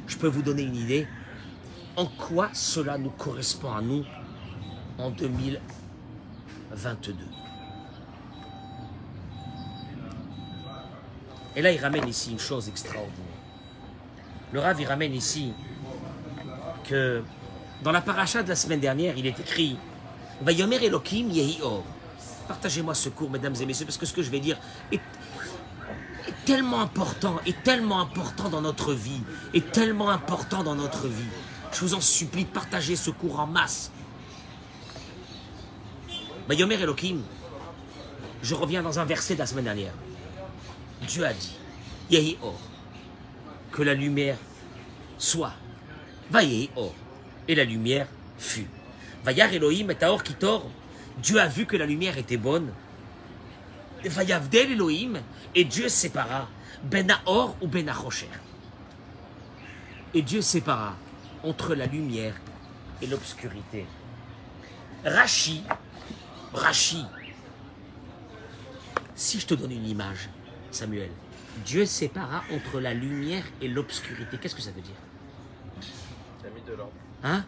Je 0.07 0.17
peux 0.17 0.27
vous 0.27 0.41
donner 0.41 0.63
une 0.63 0.75
idée 0.75 1.07
en 1.95 2.05
quoi 2.05 2.49
cela 2.53 2.97
nous 2.97 3.11
correspond 3.11 3.73
à 3.73 3.81
nous 3.81 4.03
en 4.97 5.09
2022. 5.09 7.15
Et 11.55 11.61
là, 11.61 11.71
il 11.71 11.79
ramène 11.79 12.07
ici 12.07 12.31
une 12.31 12.39
chose 12.39 12.67
extraordinaire. 12.67 13.23
Le 14.51 14.59
Rav, 14.59 14.79
il 14.79 14.85
ramène 14.85 15.13
ici 15.13 15.53
que 16.83 17.23
dans 17.81 17.91
la 17.91 18.01
paracha 18.01 18.43
de 18.43 18.49
la 18.49 18.55
semaine 18.55 18.79
dernière, 18.79 19.17
il 19.17 19.25
est 19.25 19.39
écrit 19.39 19.77
Vayomer 20.41 20.83
Elohim 20.83 21.29
Yehi 21.29 21.59
Or. 21.61 21.83
Partagez-moi 22.47 22.93
ce 22.93 23.09
cours, 23.09 23.29
mesdames 23.29 23.55
et 23.59 23.65
messieurs, 23.65 23.85
parce 23.85 23.97
que 23.97 24.05
ce 24.05 24.13
que 24.13 24.21
je 24.21 24.29
vais 24.29 24.39
dire 24.39 24.57
est, 24.91 24.99
tellement 26.45 26.81
important, 26.81 27.39
est 27.45 27.63
tellement 27.63 27.99
important 27.99 28.49
dans 28.49 28.61
notre 28.61 28.93
vie, 28.93 29.21
est 29.53 29.71
tellement 29.71 30.09
important 30.09 30.63
dans 30.63 30.75
notre 30.75 31.07
vie. 31.07 31.23
Je 31.71 31.79
vous 31.79 31.93
en 31.95 32.01
supplie, 32.01 32.45
partagez 32.45 32.95
ce 32.95 33.09
cours 33.09 33.39
en 33.39 33.47
masse. 33.47 33.91
Vayomer 36.47 36.75
Elohim, 36.75 37.21
je 38.43 38.53
reviens 38.53 38.83
dans 38.83 38.99
un 38.99 39.05
verset 39.05 39.33
de 39.33 39.39
la 39.39 39.47
semaine 39.47 39.65
dernière. 39.65 39.93
Dieu 41.07 41.25
a 41.25 41.33
dit, 41.33 41.55
Yehi 42.11 42.37
Or, 42.43 42.59
que 43.71 43.81
la 43.81 43.95
lumière 43.95 44.37
soit. 45.17 45.53
Va. 46.29 46.43
Et 46.43 46.69
la 47.55 47.63
lumière 47.63 48.07
fut. 48.37 48.67
Vayar 49.25 49.51
Elohim 49.51 49.89
et 49.89 49.95
Taor 49.95 50.21
Kitor. 50.21 50.69
Dieu 51.17 51.39
a 51.39 51.47
vu 51.47 51.65
que 51.65 51.75
la 51.75 51.87
lumière 51.87 52.19
était 52.19 52.37
bonne. 52.37 52.71
Vayavdel 54.03 54.73
Elohim. 54.73 55.19
Et 55.55 55.63
Dieu 55.63 55.89
sépara. 55.89 56.47
Ben 56.83 57.07
Or 57.25 57.57
ou 57.59 57.67
Ben 57.67 57.89
Achocher. 57.89 58.29
Et 60.13 60.21
Dieu 60.21 60.41
sépara 60.41 60.95
entre 61.43 61.73
la 61.73 61.87
lumière 61.87 62.35
et 63.01 63.07
l'obscurité. 63.07 63.87
Rachi, 65.03 65.63
Rachi, 66.53 67.05
si 69.15 69.39
je 69.39 69.47
te 69.47 69.55
donne 69.55 69.71
une 69.71 69.87
image, 69.87 70.29
Samuel, 70.71 71.09
Dieu 71.65 71.85
sépara 71.85 72.43
entre 72.53 72.79
la 72.79 72.93
lumière 72.93 73.43
et 73.61 73.67
l'obscurité. 73.67 74.37
Qu'est-ce 74.37 74.55
que 74.55 74.61
ça 74.61 74.71
veut 74.71 74.81
dire? 74.81 74.95
Il 76.41 76.47
a 76.47 76.49
mis 76.51 76.61
de 76.61 76.73
l'ordre. 76.73 76.93
Hein? 77.23 77.43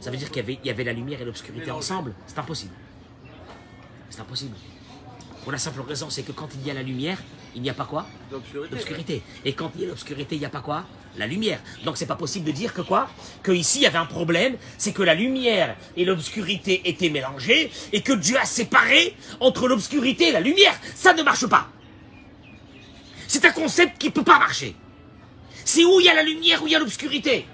Ça 0.00 0.10
veut 0.10 0.16
dire 0.16 0.28
qu'il 0.28 0.38
y 0.38 0.44
avait, 0.44 0.58
il 0.62 0.66
y 0.66 0.70
avait 0.70 0.84
la 0.84 0.92
lumière 0.92 1.20
et 1.20 1.24
l'obscurité 1.24 1.70
ensemble 1.70 2.14
C'est 2.26 2.38
impossible. 2.38 2.72
C'est 4.10 4.20
impossible. 4.20 4.56
Pour 5.42 5.52
la 5.52 5.58
simple 5.58 5.80
raison, 5.80 6.10
c'est 6.10 6.22
que 6.22 6.32
quand 6.32 6.48
il 6.54 6.66
y 6.66 6.70
a 6.70 6.74
la 6.74 6.82
lumière, 6.82 7.18
il 7.54 7.62
n'y 7.62 7.70
a 7.70 7.74
pas 7.74 7.84
quoi 7.84 8.06
L'obscurité. 8.30 8.74
L'obscurité. 8.74 9.22
Et 9.44 9.52
quand 9.54 9.72
il 9.74 9.82
y 9.82 9.84
a 9.84 9.88
l'obscurité, 9.88 10.36
il 10.36 10.40
n'y 10.40 10.44
a 10.44 10.50
pas 10.50 10.60
quoi 10.60 10.84
La 11.16 11.26
lumière. 11.26 11.60
Donc 11.84 11.96
c'est 11.96 12.06
pas 12.06 12.16
possible 12.16 12.44
de 12.46 12.52
dire 12.52 12.74
que 12.74 12.82
quoi 12.82 13.08
Que 13.42 13.52
ici 13.52 13.78
il 13.78 13.82
y 13.82 13.86
avait 13.86 13.98
un 13.98 14.06
problème, 14.06 14.56
c'est 14.76 14.92
que 14.92 15.02
la 15.02 15.14
lumière 15.14 15.76
et 15.96 16.04
l'obscurité 16.04 16.82
étaient 16.84 17.10
mélangées 17.10 17.70
et 17.92 18.02
que 18.02 18.12
Dieu 18.12 18.36
a 18.38 18.44
séparé 18.44 19.16
entre 19.40 19.68
l'obscurité 19.68 20.28
et 20.28 20.32
la 20.32 20.40
lumière. 20.40 20.78
Ça 20.94 21.14
ne 21.14 21.22
marche 21.22 21.46
pas. 21.46 21.68
C'est 23.26 23.44
un 23.44 23.52
concept 23.52 23.98
qui 23.98 24.08
ne 24.08 24.12
peut 24.12 24.24
pas 24.24 24.38
marcher. 24.38 24.74
C'est 25.64 25.84
où 25.84 26.00
il 26.00 26.06
y 26.06 26.08
a 26.08 26.14
la 26.14 26.22
lumière, 26.22 26.62
où 26.62 26.66
il 26.66 26.72
y 26.72 26.76
a 26.76 26.78
l'obscurité. 26.78 27.46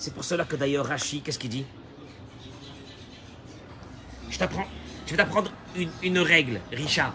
C'est 0.00 0.14
pour 0.14 0.24
cela 0.24 0.46
que 0.46 0.56
d'ailleurs 0.56 0.86
Rachi, 0.86 1.20
qu'est-ce 1.20 1.38
qu'il 1.38 1.50
dit? 1.50 1.66
Je 4.30 4.38
t'apprends, 4.38 4.66
je 5.04 5.10
vais 5.10 5.18
t'apprendre 5.18 5.52
une, 6.02 6.18
règle, 6.18 6.62
Richard. 6.72 7.12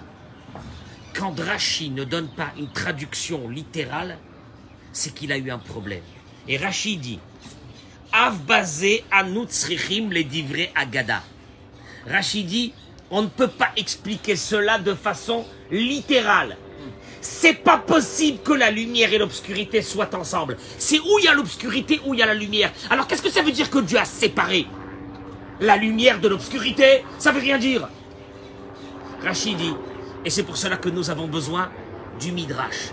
Quand 1.16 1.34
Rachi 1.40 1.90
ne 1.90 2.04
donne 2.04 2.28
pas 2.28 2.52
une 2.60 2.72
traduction 2.72 3.50
littérale, 3.50 4.20
c'est 4.94 5.16
qu'il 5.16 5.32
a 5.32 5.38
eu 5.40 5.50
un 5.50 5.58
problème. 5.58 6.04
Et 6.48 6.58
Rachi 6.58 6.98
dit 6.98 7.20
Av 8.14 8.38
basé 8.44 9.04
anutsrichim 9.10 10.12
les 10.12 10.24
divrei 10.24 10.72
agada. 10.76 11.24
Rachi 12.06 12.44
dit 12.44 12.74
on 13.10 13.24
ne 13.24 13.28
peut 13.28 13.48
pas 13.48 13.72
expliquer 13.78 14.36
cela 14.36 14.78
de 14.78 14.94
façon 14.94 15.44
littérale. 15.72 16.56
C'est 17.26 17.56
pas 17.56 17.80
possible 17.80 18.38
que 18.44 18.54
la 18.54 18.70
lumière 18.70 19.12
et 19.12 19.18
l'obscurité 19.18 19.82
soient 19.82 20.16
ensemble. 20.16 20.58
C'est 20.78 21.00
où 21.00 21.18
il 21.18 21.26
y 21.26 21.28
a 21.28 21.34
l'obscurité, 21.34 22.00
où 22.06 22.14
il 22.14 22.20
y 22.20 22.24
a 22.24 22.28
la 22.28 22.36
lumière. 22.36 22.72
Alors 22.92 23.08
qu'est-ce 23.08 23.24
que 23.24 23.32
ça 23.32 23.42
veut 23.42 23.52
dire 23.52 23.72
que 23.72 23.80
Dieu 23.80 23.98
a 23.98 24.06
séparé 24.06 24.68
la 25.60 25.76
lumière 25.76 26.20
de 26.20 26.28
l'obscurité? 26.28 27.04
Ça 27.18 27.32
veut 27.32 27.40
rien 27.40 27.58
dire. 27.58 27.88
Rachid 29.24 29.58
dit, 29.58 29.74
et 30.24 30.30
c'est 30.30 30.44
pour 30.44 30.56
cela 30.56 30.78
que 30.78 30.88
nous 30.88 31.10
avons 31.10 31.28
besoin 31.28 31.72
du 32.20 32.32
Midrash. 32.32 32.92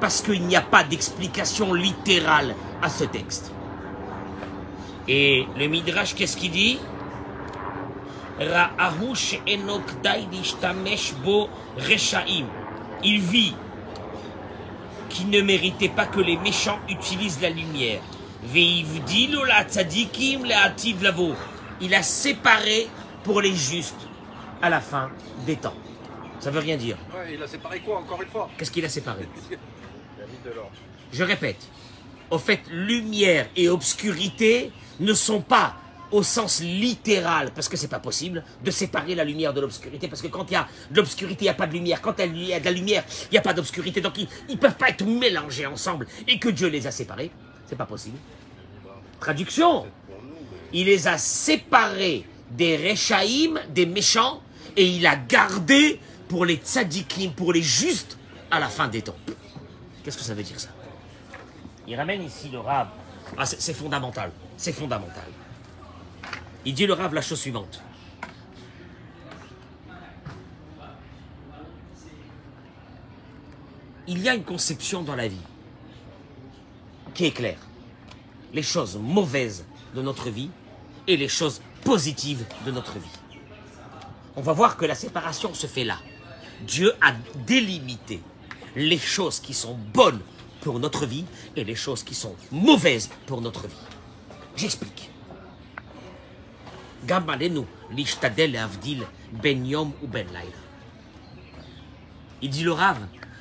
Parce 0.00 0.22
qu'il 0.22 0.42
n'y 0.42 0.56
a 0.56 0.60
pas 0.60 0.82
d'explication 0.82 1.72
littérale 1.72 2.52
à 2.82 2.88
ce 2.88 3.04
texte. 3.04 3.52
Et 5.06 5.46
le 5.56 5.68
Midrash, 5.68 6.16
qu'est-ce 6.16 6.36
qu'il 6.36 6.50
dit? 6.50 6.80
Ra'ahu 8.40 9.14
she'eno 9.14 9.78
kdai 9.78 10.26
lishtamesh 10.32 11.14
bo 11.24 11.48
reshaim. 11.78 12.46
Il 13.04 13.20
vit 13.20 13.54
qu'il 15.08 15.30
ne 15.30 15.40
méritait 15.40 15.88
pas 15.88 16.06
que 16.06 16.20
les 16.20 16.36
méchants 16.36 16.78
utilisent 16.88 17.40
la 17.40 17.50
lumière. 17.50 18.00
Il 21.80 21.94
a 21.94 22.02
séparé 22.02 22.88
pour 23.24 23.40
les 23.40 23.54
justes 23.54 24.08
à 24.62 24.70
la 24.70 24.80
fin 24.80 25.10
des 25.46 25.56
temps. 25.56 25.74
Ça 26.40 26.50
veut 26.50 26.60
rien 26.60 26.76
dire. 26.76 26.96
Ouais, 27.14 27.34
il 27.34 27.42
a 27.42 27.46
séparé 27.46 27.80
quoi 27.80 27.98
encore 27.98 28.20
une 28.22 28.28
fois? 28.28 28.48
Qu'est-ce 28.56 28.70
qu'il 28.70 28.84
a 28.84 28.88
séparé? 28.88 29.26
Je 31.12 31.24
répète. 31.24 31.68
Au 32.30 32.38
fait, 32.38 32.60
lumière 32.70 33.46
et 33.56 33.68
obscurité 33.68 34.72
ne 35.00 35.14
sont 35.14 35.40
pas 35.40 35.76
au 36.12 36.22
sens 36.22 36.60
littéral, 36.60 37.50
parce 37.54 37.68
que 37.68 37.76
c'est 37.76 37.88
pas 37.88 37.98
possible 37.98 38.44
de 38.64 38.70
séparer 38.70 39.14
la 39.14 39.24
lumière 39.24 39.52
de 39.52 39.60
l'obscurité, 39.60 40.08
parce 40.08 40.22
que 40.22 40.28
quand 40.28 40.50
il 40.50 40.54
y 40.54 40.56
a 40.56 40.68
de 40.90 40.96
l'obscurité, 40.96 41.44
il 41.44 41.46
n'y 41.46 41.50
a 41.50 41.54
pas 41.54 41.66
de 41.66 41.72
lumière. 41.72 42.00
Quand 42.00 42.14
il 42.18 42.44
y 42.44 42.52
a 42.52 42.60
de 42.60 42.64
la 42.64 42.70
lumière, 42.70 43.04
il 43.24 43.32
n'y 43.32 43.38
a 43.38 43.42
pas 43.42 43.54
d'obscurité. 43.54 44.00
Donc 44.00 44.18
ils 44.18 44.28
ne 44.48 44.56
peuvent 44.56 44.76
pas 44.76 44.88
être 44.88 45.04
mélangés 45.04 45.66
ensemble. 45.66 46.06
Et 46.28 46.38
que 46.38 46.48
Dieu 46.48 46.68
les 46.68 46.86
a 46.86 46.90
séparés, 46.90 47.30
c'est 47.66 47.76
pas 47.76 47.86
possible. 47.86 48.18
Traduction 49.20 49.86
Il 50.72 50.86
les 50.86 51.08
a 51.08 51.18
séparés 51.18 52.24
des 52.50 52.76
Rechaïm, 52.76 53.60
des 53.70 53.86
méchants, 53.86 54.42
et 54.76 54.86
il 54.86 55.06
a 55.06 55.16
gardé 55.16 56.00
pour 56.28 56.44
les 56.44 56.56
tzadikim, 56.56 57.32
pour 57.32 57.52
les 57.52 57.62
justes, 57.62 58.18
à 58.50 58.60
la 58.60 58.68
fin 58.68 58.88
des 58.88 59.02
temps. 59.02 59.16
Qu'est-ce 60.04 60.18
que 60.18 60.22
ça 60.22 60.34
veut 60.34 60.42
dire 60.42 60.60
ça? 60.60 60.68
Il 61.88 61.96
ramène 61.96 62.22
ici 62.22 62.48
le 62.52 62.60
Rav. 62.60 62.88
Ah, 63.36 63.46
c'est 63.46 63.74
fondamental. 63.74 64.30
C'est 64.56 64.72
fondamental. 64.72 65.24
Il 66.66 66.74
dit 66.74 66.84
le 66.84 66.94
Rav 66.94 67.14
la 67.14 67.22
chose 67.22 67.38
suivante. 67.38 67.80
Il 74.08 74.20
y 74.20 74.28
a 74.28 74.34
une 74.34 74.42
conception 74.42 75.02
dans 75.02 75.14
la 75.14 75.28
vie 75.28 75.36
qui 77.14 77.26
est 77.26 77.30
claire. 77.30 77.60
Les 78.52 78.64
choses 78.64 78.98
mauvaises 79.00 79.64
de 79.94 80.02
notre 80.02 80.28
vie 80.28 80.50
et 81.06 81.16
les 81.16 81.28
choses 81.28 81.62
positives 81.84 82.44
de 82.66 82.72
notre 82.72 82.94
vie. 82.98 83.16
On 84.34 84.42
va 84.42 84.52
voir 84.52 84.76
que 84.76 84.86
la 84.86 84.96
séparation 84.96 85.54
se 85.54 85.68
fait 85.68 85.84
là. 85.84 85.98
Dieu 86.66 86.92
a 87.00 87.12
délimité 87.46 88.20
les 88.74 88.98
choses 88.98 89.38
qui 89.38 89.54
sont 89.54 89.78
bonnes 89.94 90.20
pour 90.62 90.80
notre 90.80 91.06
vie 91.06 91.26
et 91.54 91.62
les 91.62 91.76
choses 91.76 92.02
qui 92.02 92.14
sont 92.16 92.34
mauvaises 92.50 93.08
pour 93.26 93.40
notre 93.40 93.68
vie. 93.68 93.74
J'explique. 94.56 95.10
גם 97.05 97.29
עלינו 97.29 97.65
להשתדל 97.89 98.51
להבדיל 98.51 99.03
בין 99.31 99.65
יום 99.65 99.91
ובין 100.03 100.27
לילה. 100.27 100.61
Il 102.41 102.49
dit 102.49 102.63
le 102.63 102.71
Rav, 102.71 102.97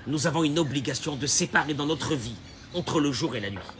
nous 0.06 0.26
avons 0.26 0.44
une 0.44 0.58
obligation 0.58 1.16
de 1.16 1.26
séparer 1.26 1.72
dans 1.72 1.86
notre 1.86 2.14
vie 2.14 2.36
entre 2.74 3.00
le 3.00 3.12
jour 3.12 3.34
et 3.34 3.40
la 3.40 3.50
nuit. 3.50 3.72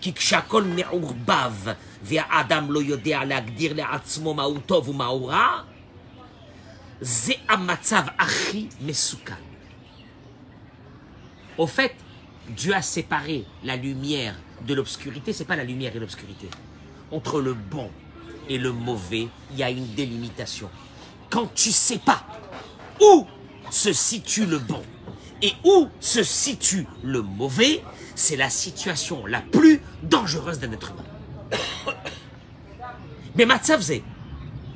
כי 0.00 0.14
כשהכל 0.14 0.62
מעורבב 0.64 1.72
והאדם 2.02 2.72
לא 2.72 2.82
יודע 2.82 3.24
להגדיר 3.24 3.72
לעצמו 3.74 4.34
מהו 4.34 4.58
טוב 4.58 4.88
ומהו 4.88 5.26
רע, 5.26 5.62
זה 7.00 7.32
המצב 7.48 8.02
הכי 8.18 8.66
מסוכן. 8.80 9.34
Au 11.58 11.66
fait, 11.66 11.94
Dieu 12.48 12.72
a 12.72 12.82
séparé 12.82 13.44
la 13.64 13.76
lumière 13.76 14.34
de 14.66 14.74
l'obscurité, 14.74 15.32
c'est 15.32 15.44
pas 15.44 15.56
la 15.56 15.64
lumière 15.64 15.94
et 15.96 15.98
l'obscurité. 15.98 16.48
Entre 17.10 17.40
le 17.40 17.54
bon 17.54 17.90
et 18.48 18.58
le 18.58 18.72
mauvais, 18.72 19.28
il 19.50 19.58
y 19.58 19.62
a 19.62 19.70
une 19.70 19.94
délimitation. 19.94 20.70
Quand 21.30 21.52
tu 21.54 21.70
sais 21.70 21.98
pas 21.98 22.24
où 23.00 23.26
se 23.70 23.92
situe 23.92 24.46
le 24.46 24.58
bon 24.58 24.82
et 25.42 25.52
où 25.64 25.88
se 26.00 26.22
situe 26.22 26.86
le 27.02 27.22
mauvais, 27.22 27.82
c'est 28.14 28.36
la 28.36 28.50
situation 28.50 29.26
la 29.26 29.40
plus 29.40 29.80
dangereuse 30.02 30.58
d'un 30.58 30.72
être 30.72 30.92
humain. 30.92 31.94
Mais 33.36 33.46
Matzavze, 33.46 34.00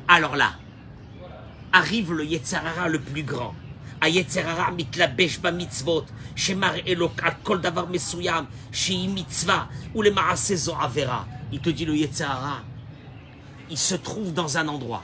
alors 0.06 0.37
là, 0.37 0.52
arrive 1.72 2.12
le 2.12 2.25
Yetzarara 2.25 2.88
le 2.88 3.00
plus 3.00 3.25
grand. 3.25 3.54
היצררה 4.02 4.70
מתלבש 4.70 5.38
במצוות, 5.38 6.11
שמראה 6.37 6.94
לו 6.94 7.11
על 7.22 7.32
כל 7.42 7.58
דבר 7.58 7.87
מסוים 7.87 8.44
שהיא 8.72 9.11
מצווה, 9.14 9.64
ולמעשה 9.94 10.56
זו 10.56 10.76
עבירה. 10.76 11.25
Il 11.52 11.61
te 11.61 11.70
dit 11.70 11.84
le 11.84 11.94
Yetzarara, 11.94 12.62
il 13.69 13.77
se 13.77 13.95
trouve 13.95 14.33
dans 14.33 14.57
un 14.57 14.67
endroit. 14.67 15.03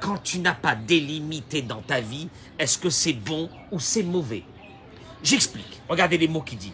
Quand 0.00 0.18
tu 0.22 0.38
n'as 0.38 0.54
pas 0.54 0.74
délimité 0.74 1.62
dans 1.62 1.82
ta 1.82 2.00
vie, 2.00 2.28
est-ce 2.58 2.78
que 2.78 2.90
c'est 2.90 3.12
bon 3.12 3.48
ou 3.70 3.80
c'est 3.80 4.02
mauvais? 4.02 4.44
J'explique. 5.22 5.80
Regardez 5.88 6.18
les 6.18 6.28
mots 6.28 6.42
qu'il 6.42 6.58
dit. 6.58 6.72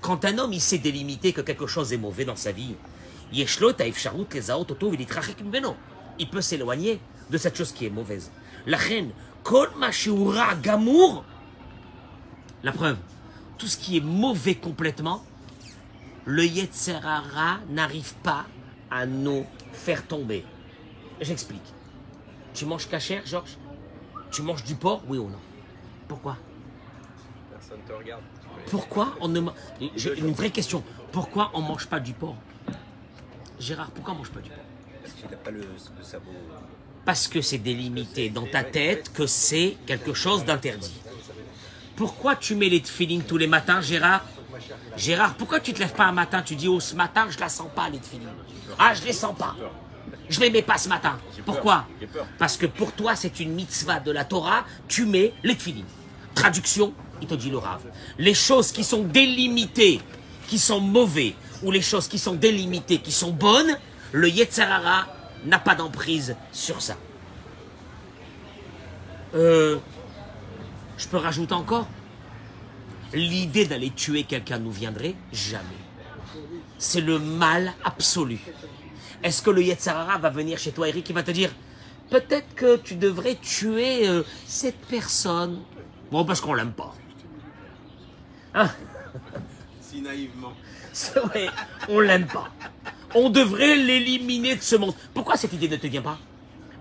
Quand 0.00 0.24
un 0.24 0.38
homme 0.38 0.52
il 0.52 0.60
sait 0.60 0.78
délimiter 0.78 1.32
que 1.32 1.40
quelque 1.40 1.66
chose 1.66 1.92
est 1.92 1.98
mauvais 1.98 2.24
dans 2.24 2.36
sa 2.36 2.52
vie, 2.52 2.76
il 3.32 3.46
peut 6.30 6.40
s'éloigner 6.40 7.00
de 7.30 7.38
cette 7.38 7.56
chose 7.56 7.72
qui 7.72 7.86
est 7.86 7.90
mauvaise. 7.90 8.30
La 8.66 8.76
reine. 8.76 9.10
La 12.62 12.72
preuve, 12.72 12.96
tout 13.58 13.66
ce 13.66 13.76
qui 13.76 13.96
est 13.96 14.00
mauvais 14.00 14.54
complètement, 14.54 15.24
le 16.26 16.44
Yetzerara 16.46 17.58
n'arrive 17.68 18.14
pas 18.22 18.46
à 18.90 19.06
nous 19.06 19.46
faire 19.72 20.06
tomber. 20.06 20.44
J'explique. 21.20 21.62
Tu 22.54 22.66
manges 22.66 22.88
cachère, 22.88 23.22
Georges? 23.26 23.56
Tu 24.30 24.42
manges 24.42 24.64
du 24.64 24.74
porc, 24.74 25.02
oui 25.08 25.18
ou 25.18 25.28
non? 25.28 25.38
Pourquoi? 26.08 26.36
Personne 27.50 27.80
te 27.86 27.92
regarde. 27.92 28.22
Pourquoi 28.70 29.14
on 29.20 29.28
ne 29.28 29.40
ma- 29.40 29.54
J'ai 29.96 30.18
une 30.18 30.32
vraie 30.32 30.50
question. 30.50 30.82
Pourquoi 31.12 31.50
on 31.54 31.60
mange 31.60 31.86
pas 31.86 32.00
du 32.00 32.12
porc? 32.12 32.36
Gérard, 33.60 33.90
pourquoi 33.90 34.14
on 34.14 34.18
mange 34.18 34.30
pas 34.30 34.40
du 34.40 34.50
porc? 34.50 34.58
Parce 35.02 35.14
qu'il 35.14 35.30
n'a 35.30 35.36
pas 35.36 35.50
le, 35.50 35.60
le 35.60 36.02
sabot. 36.02 36.30
Parce 37.04 37.28
que 37.28 37.40
c'est 37.42 37.58
délimité 37.58 38.30
dans 38.30 38.46
ta 38.46 38.64
tête 38.64 39.12
que 39.12 39.26
c'est 39.26 39.76
quelque 39.86 40.14
chose 40.14 40.44
d'interdit. 40.44 40.94
Pourquoi 41.96 42.34
tu 42.34 42.54
mets 42.54 42.68
les 42.68 42.80
tefilines 42.80 43.22
tous 43.22 43.36
les 43.36 43.46
matins, 43.46 43.80
Gérard? 43.80 44.24
Gérard, 44.96 45.34
pourquoi 45.34 45.60
tu 45.60 45.72
te 45.72 45.80
lèves 45.80 45.94
pas 45.94 46.04
un 46.04 46.12
matin 46.12 46.42
Tu 46.42 46.56
dis, 46.56 46.68
oh, 46.68 46.80
ce 46.80 46.94
matin, 46.94 47.26
je 47.30 47.38
la 47.38 47.48
sens 47.48 47.68
pas, 47.74 47.88
les 47.88 47.98
tefilines. 47.98 48.28
Ah, 48.78 48.94
je 48.94 49.04
les 49.04 49.12
sens 49.12 49.36
pas. 49.36 49.54
Je 50.28 50.40
les 50.40 50.50
mets 50.50 50.62
pas 50.62 50.78
ce 50.78 50.88
matin. 50.88 51.18
Pourquoi? 51.44 51.86
Parce 52.38 52.56
que 52.56 52.66
pour 52.66 52.92
toi, 52.92 53.14
c'est 53.14 53.40
une 53.40 53.52
mitzvah 53.52 54.00
de 54.00 54.10
la 54.10 54.24
Torah, 54.24 54.64
tu 54.88 55.04
mets 55.04 55.32
les 55.42 55.56
tefilines. 55.56 55.86
Traduction, 56.34 56.92
il 57.20 57.28
te 57.28 57.34
dit 57.34 57.50
le 57.50 57.58
Rav. 57.58 57.82
Les 58.18 58.34
choses 58.34 58.72
qui 58.72 58.84
sont 58.84 59.04
délimitées, 59.04 60.00
qui 60.46 60.58
sont 60.58 60.80
mauvais, 60.80 61.34
ou 61.62 61.70
les 61.70 61.82
choses 61.82 62.08
qui 62.08 62.18
sont 62.18 62.34
délimitées, 62.34 62.98
qui 62.98 63.12
sont 63.12 63.30
bonnes, 63.30 63.76
le 64.12 64.28
Yetzarara 64.28 65.06
n'a 65.44 65.58
pas 65.58 65.74
d'emprise 65.74 66.36
sur 66.52 66.80
ça. 66.80 66.96
Euh, 69.34 69.78
je 70.96 71.08
peux 71.08 71.16
rajouter 71.16 71.54
encore? 71.54 71.86
L'idée 73.14 73.66
d'aller 73.66 73.90
tuer 73.90 74.24
quelqu'un 74.24 74.58
nous 74.58 74.72
viendrait 74.72 75.14
jamais. 75.32 75.62
C'est 76.78 77.00
le 77.00 77.18
mal 77.18 77.72
absolu. 77.84 78.38
Est-ce 79.22 79.40
que 79.40 79.50
le 79.50 79.62
Yetzarara 79.62 80.18
va 80.18 80.30
venir 80.30 80.58
chez 80.58 80.72
toi, 80.72 80.88
Eric, 80.88 81.08
et 81.10 81.12
va 81.12 81.22
te 81.22 81.30
dire 81.30 81.50
peut-être 82.10 82.54
que 82.54 82.76
tu 82.76 82.96
devrais 82.96 83.36
tuer 83.36 84.08
euh, 84.08 84.22
cette 84.46 84.80
personne? 84.86 85.62
Bon, 86.10 86.24
parce 86.24 86.40
qu'on 86.40 86.54
l'aime 86.54 86.72
pas. 86.72 86.94
Hein? 88.52 88.70
Si 89.80 90.00
naïvement. 90.02 90.52
C'est 90.92 91.18
vrai, 91.20 91.48
on 91.88 92.00
l'aime 92.00 92.26
pas. 92.26 92.50
On 93.14 93.30
devrait 93.30 93.76
l'éliminer 93.76 94.56
de 94.56 94.62
ce 94.62 94.76
monde. 94.76 94.94
Pourquoi 95.12 95.36
cette 95.36 95.52
idée 95.52 95.68
ne 95.68 95.76
te 95.76 95.86
vient 95.86 96.02
pas? 96.02 96.18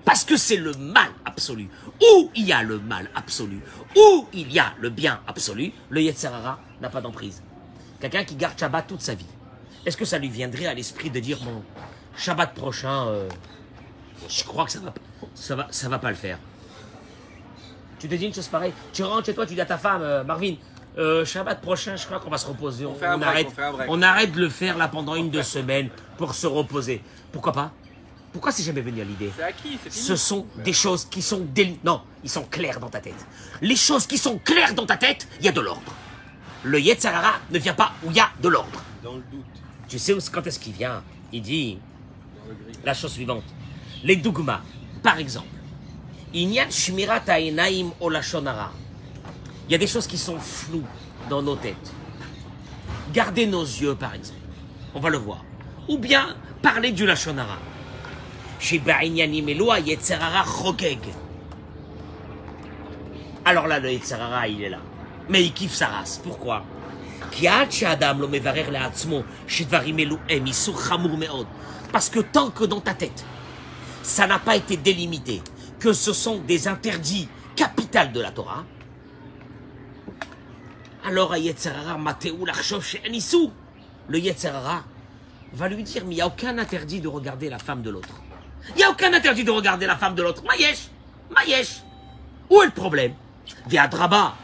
Parce 0.06 0.26
que 0.26 0.38
c'est 0.38 0.58
le 0.58 0.74
mal 0.74 1.10
absolu. 1.26 1.70
Où 2.02 2.30
il 2.36 2.46
y 2.46 2.54
a 2.54 2.64
le 2.64 2.80
mal 2.80 3.10
absolu, 3.16 3.62
où 3.96 4.28
il 4.34 4.52
y 4.52 4.60
a 4.60 4.74
le 4.80 4.90
bien 4.90 5.22
absolu, 5.28 5.72
le 5.90 6.02
Yetzerara 6.02 6.60
n'a 6.82 6.90
pas 6.90 7.02
d'emprise. 7.02 7.42
Quelqu'un 8.00 8.24
qui 8.24 8.36
garde 8.36 8.60
Shabbat 8.60 8.88
toute 8.88 9.02
sa 9.02 9.16
vie, 9.16 9.26
est-ce 9.86 9.96
que 9.96 10.06
ça 10.06 10.18
lui 10.18 10.30
viendrait 10.30 10.66
à 10.66 10.74
l'esprit 10.74 11.10
de 11.10 11.20
dire 11.20 11.40
bon, 11.44 11.64
Shabbat 12.18 12.54
prochain, 12.54 13.08
euh, 13.08 13.30
je 14.28 14.44
crois 14.44 14.66
que 14.66 14.72
ça 14.72 14.80
va, 14.80 14.94
ça 15.34 15.56
va, 15.56 15.68
ça 15.72 15.90
va 15.90 16.00
pas 16.00 16.10
le 16.10 16.16
faire. 16.16 16.38
Tu 18.00 18.10
te 18.10 18.16
dis 18.16 18.26
une 18.26 18.34
chose 18.34 18.48
pareille. 18.48 18.74
Tu 18.92 19.04
rentres 19.04 19.28
chez 19.28 19.34
toi, 19.34 19.46
tu 19.46 19.54
dis 19.54 19.62
à 19.62 19.66
ta 19.66 19.78
femme, 19.78 20.02
euh, 20.02 20.24
Marvin, 20.26 20.56
euh, 20.98 21.24
Shabbat 21.24 21.62
prochain, 21.62 21.96
je 21.96 22.06
crois 22.06 22.20
qu'on 22.20 22.30
va 22.30 22.38
se 22.38 22.46
reposer. 22.46 22.86
On, 22.86 22.94
break, 22.94 23.24
arrête, 23.24 23.48
on 23.88 24.02
arrête 24.02 24.32
de 24.34 24.40
le 24.42 24.50
faire 24.50 24.78
là 24.78 24.88
pendant 24.90 25.16
une, 25.16 25.30
deux 25.30 25.44
semaines 25.44 25.90
pour 26.18 26.36
se 26.36 26.46
reposer. 26.46 27.02
Pourquoi 27.32 27.54
pas? 27.54 27.72
Pourquoi 28.34 28.52
c'est 28.52 28.64
jamais 28.64 28.82
venu 28.82 29.00
à 29.02 29.04
l'idée 29.06 29.32
C'est 29.38 29.44
acquis, 29.44 29.78
c'est 29.84 29.90
fini. 29.92 30.06
Ce 30.06 30.16
sont 30.16 30.46
des 30.58 30.74
choses 30.74 31.06
qui 31.06 31.22
sont 31.22 31.42
déli- 31.56 31.78
Non, 31.84 32.02
ils 32.24 32.30
sont 32.30 32.44
clairs 32.44 32.80
dans 32.80 32.90
ta 32.90 33.00
tête. 33.00 33.26
Les 33.62 33.76
choses 33.76 34.08
qui 34.08 34.18
sont 34.18 34.40
claires 34.40 34.74
dans 34.74 34.86
ta 34.88 34.98
tête, 34.98 35.28
il 35.40 35.46
y 35.46 35.50
a 35.50 35.52
de 35.52 35.62
l'ordre. 35.62 35.94
Le 36.64 36.80
Yetzarara 36.82 37.34
ne 37.52 37.60
vient 37.60 37.76
pas 37.76 37.94
où 38.04 38.10
il 38.10 38.18
y 38.18 38.20
a 38.20 38.30
de 38.42 38.50
l'ordre. 38.50 38.82
Dans 39.04 39.14
le 39.14 39.24
doute. 39.32 39.46
Tu 39.88 40.00
sais 40.00 40.14
où- 40.14 40.20
quand 40.32 40.46
est-ce 40.48 40.60
qu'il 40.60 40.74
vient? 40.74 41.04
Il 41.32 41.42
dit 41.44 41.78
la 42.84 42.94
chose 42.96 43.12
suivante. 43.14 43.44
Les 44.04 44.16
dogmas, 44.16 44.62
par 45.04 45.18
exemple. 45.20 45.48
Il 46.34 46.52
y 46.52 46.60
a 49.76 49.78
des 49.78 49.88
choses 49.88 50.08
qui 50.08 50.18
sont 50.18 50.40
floues 50.40 50.84
dans 51.30 51.42
nos 51.44 51.56
têtes. 51.56 51.92
Garder 53.14 53.46
nos 53.46 53.64
yeux, 53.64 53.94
par 53.96 54.16
exemple. 54.16 54.40
On 54.96 55.00
va 55.00 55.10
le 55.10 55.18
voir. 55.20 55.44
Ou 55.88 55.98
bien 56.00 56.36
parler 56.62 56.92
du 56.92 57.06
lashon 57.06 57.38
alors 63.46 63.68
là, 63.68 63.80
le 63.80 63.92
Yetzerara, 63.92 64.48
il 64.48 64.64
est 64.64 64.70
là. 64.70 64.80
Mais 65.30 65.44
il 65.44 65.54
kiffe 65.54 65.74
sa 65.74 65.88
race. 65.88 66.20
Pourquoi? 66.24 66.64
parce 71.92 72.10
que 72.10 72.20
tant 72.20 72.50
que 72.50 72.64
dans 72.64 72.82
ta 72.82 72.94
tête, 72.94 73.26
ça 74.02 74.28
n'a 74.28 74.40
pas 74.40 74.56
été 74.56 74.78
délimité, 74.78 75.42
que 75.80 75.94
ce 75.94 76.14
sont 76.14 76.40
des 76.40 76.68
interdits 76.68 77.28
capitales 77.56 78.12
de 78.12 78.22
la 78.22 78.32
Torah, 78.32 78.66
alors 81.06 81.34
le 81.34 81.40
Yetzerara 81.40 81.98
va 85.54 85.70
lui 85.70 85.84
dire, 85.84 86.04
mais 86.06 86.14
il 86.14 86.16
n'y 86.16 86.22
a 86.22 86.28
aucun 86.28 86.58
interdit 86.58 87.02
de 87.02 87.08
regarder 87.08 87.50
la 87.50 87.60
femme 87.60 87.82
de 87.82 87.90
l'autre. 87.90 88.22
Il 88.70 88.76
n'y 88.76 88.84
a 88.84 88.90
aucun 88.90 89.14
interdit 89.14 89.44
de 89.44 89.52
regarder 89.52 89.86
la 89.86 89.98
femme 89.98 90.16
de 90.16 90.24
l'autre. 90.24 90.44
Maïesh, 90.44 90.88
Maïesh. 91.30 91.82
Où 92.50 92.62
est 92.62 92.66
le 92.66 92.72
problème? 92.72 93.14
Via 93.68 93.88
Draba. 93.88 94.36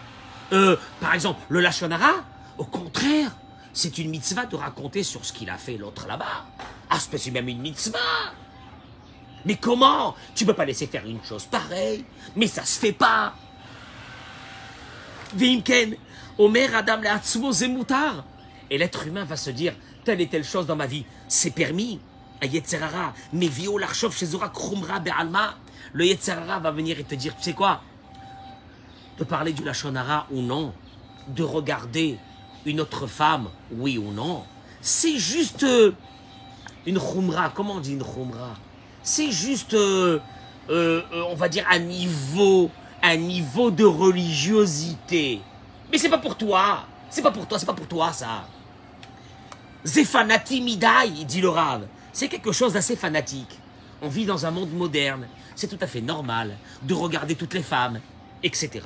Euh, 0.51 0.75
par 0.99 1.13
exemple, 1.13 1.41
le 1.49 1.59
Lachonara, 1.59 2.23
au 2.57 2.65
contraire, 2.65 3.31
c'est 3.73 3.97
une 3.97 4.09
mitzvah 4.09 4.45
de 4.45 4.55
raconter 4.55 5.03
sur 5.03 5.23
ce 5.23 5.31
qu'il 5.31 5.49
a 5.49 5.57
fait 5.57 5.77
l'autre 5.77 6.07
là-bas. 6.07 6.45
Ah, 6.89 6.97
c'est 6.99 7.31
même 7.31 7.47
une 7.47 7.61
mitzvah. 7.61 8.33
Mais 9.45 9.55
comment? 9.55 10.15
Tu 10.35 10.45
peux 10.45 10.53
pas 10.53 10.65
laisser 10.65 10.87
faire 10.87 11.05
une 11.05 11.23
chose 11.23 11.45
pareille. 11.45 12.03
Mais 12.35 12.47
ça 12.47 12.65
se 12.65 12.79
fait 12.79 12.91
pas. 12.91 13.33
Vimken, 15.33 15.95
Omer 16.37 16.75
Adam 16.75 16.99
le 17.01 17.51
Zemoutar. 17.51 18.25
Et 18.69 18.77
l'être 18.77 19.07
humain 19.07 19.25
va 19.25 19.37
se 19.37 19.49
dire, 19.49 19.73
telle 20.03 20.21
et 20.21 20.27
telle 20.27 20.43
chose 20.43 20.65
dans 20.65 20.75
ma 20.75 20.87
vie, 20.87 21.05
c'est 21.27 21.51
permis. 21.51 21.99
Yetzerara, 22.45 23.13
mais 23.33 23.47
vio 23.47 23.77
l'archov 23.77 24.15
chez 24.15 24.27
Zora 24.27 24.49
Krumra 24.49 24.99
Be'alma. 24.99 25.55
Le 25.93 26.05
Yetzerara 26.05 26.59
va 26.59 26.71
venir 26.71 26.99
et 26.99 27.03
te 27.03 27.15
dire, 27.15 27.35
tu 27.35 27.43
sais 27.43 27.53
quoi 27.53 27.81
De 29.17 29.23
parler 29.23 29.53
du 29.53 29.63
Lachonara 29.63 30.27
ou 30.31 30.41
non, 30.41 30.73
de 31.27 31.43
regarder 31.43 32.17
une 32.65 32.81
autre 32.81 33.07
femme, 33.07 33.49
oui 33.71 33.97
ou 33.97 34.11
non, 34.11 34.43
c'est 34.81 35.17
juste 35.17 35.63
euh, 35.63 35.91
une 36.85 36.99
khumra. 36.99 37.49
Comment 37.49 37.75
on 37.75 37.79
dit 37.79 37.93
une 37.93 38.03
khumra? 38.03 38.55
C'est 39.03 39.31
juste, 39.31 39.73
euh, 39.73 40.19
euh, 40.69 41.01
on 41.29 41.35
va 41.35 41.49
dire, 41.49 41.65
un 41.69 41.79
niveau, 41.79 42.69
un 43.01 43.17
niveau 43.17 43.71
de 43.71 43.83
religiosité. 43.83 45.41
Mais 45.91 45.97
c'est 45.97 46.09
pas 46.09 46.17
pour 46.17 46.37
toi. 46.37 46.85
C'est 47.09 47.21
pas 47.21 47.31
pour 47.31 47.47
toi, 47.47 47.57
c'est 47.57 47.65
pas 47.65 47.73
pour 47.73 47.87
toi 47.87 48.13
ça. 48.13 48.47
Zefanati 49.83 50.61
midai, 50.61 51.25
dit 51.25 51.41
le. 51.41 51.51
C'est 52.11 52.27
quelque 52.27 52.51
chose 52.51 52.73
d'assez 52.73 52.95
fanatique. 52.95 53.59
On 54.01 54.09
vit 54.09 54.25
dans 54.25 54.45
un 54.45 54.51
monde 54.51 54.71
moderne. 54.73 55.27
C'est 55.55 55.67
tout 55.67 55.77
à 55.81 55.87
fait 55.87 56.01
normal 56.01 56.55
de 56.81 56.93
regarder 56.93 57.35
toutes 57.35 57.53
les 57.53 57.63
femmes, 57.63 57.99
etc. 58.43 58.81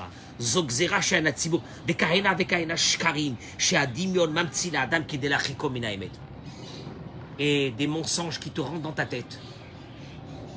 Et 7.40 7.74
des 7.78 7.88
mensonges 7.88 8.40
qui 8.40 8.50
te 8.50 8.62
rentrent 8.62 8.82
dans 8.82 8.92
ta 8.92 9.06
tête, 9.06 9.40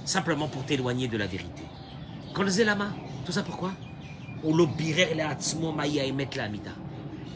simplement 0.04 0.48
pour 0.48 0.64
t'éloigner 0.64 1.08
de 1.08 1.16
la 1.16 1.26
vérité. 1.26 1.62
Zélama, 2.46 2.88
tout 3.24 3.32
ça 3.32 3.42
pourquoi? 3.42 3.72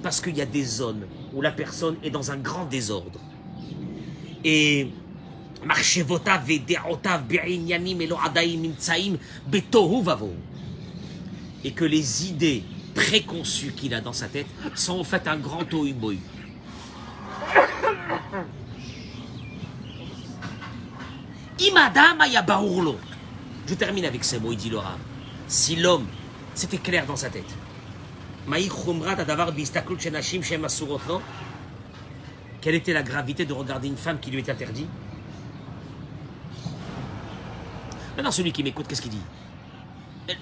Parce 0.02 0.20
qu'il 0.20 0.36
y 0.36 0.40
a 0.40 0.46
des 0.46 0.64
zones 0.64 1.06
où 1.32 1.40
la 1.40 1.50
personne 1.52 1.96
est 2.02 2.10
dans 2.10 2.30
un 2.30 2.36
grand 2.36 2.64
désordre. 2.66 3.20
Et 4.44 4.90
et 11.62 11.72
que 11.72 11.84
les 11.84 12.26
idées 12.26 12.64
préconçues 12.94 13.72
qu'il 13.72 13.92
a 13.94 14.00
dans 14.00 14.12
sa 14.12 14.28
tête 14.28 14.46
sont 14.74 15.00
en 15.00 15.04
fait 15.04 15.28
un 15.28 15.36
grand 15.36 15.64
tohu 15.64 15.94
Imada 21.60 22.14
maya 22.14 22.40
baourlo. 22.42 22.96
Je 23.66 23.74
termine 23.74 24.06
avec 24.06 24.24
ces 24.24 24.40
mots, 24.40 24.52
il 24.52 24.56
dit 24.56 24.70
Laura. 24.70 24.96
Si 25.46 25.76
l'homme, 25.76 26.06
c'était 26.54 26.78
clair 26.78 27.04
dans 27.06 27.16
sa 27.16 27.28
tête, 27.28 27.44
quelle 32.60 32.74
était 32.74 32.92
la 32.92 33.02
gravité 33.02 33.44
de 33.44 33.52
regarder 33.52 33.88
une 33.88 33.96
femme 33.96 34.18
qui 34.18 34.30
lui 34.30 34.38
est 34.38 34.48
interdite? 34.48 34.88
Maintenant, 38.20 38.32
celui 38.32 38.52
qui 38.52 38.62
m'écoute, 38.62 38.86
qu'est-ce 38.86 39.00
qu'il 39.00 39.12
dit? 39.12 39.22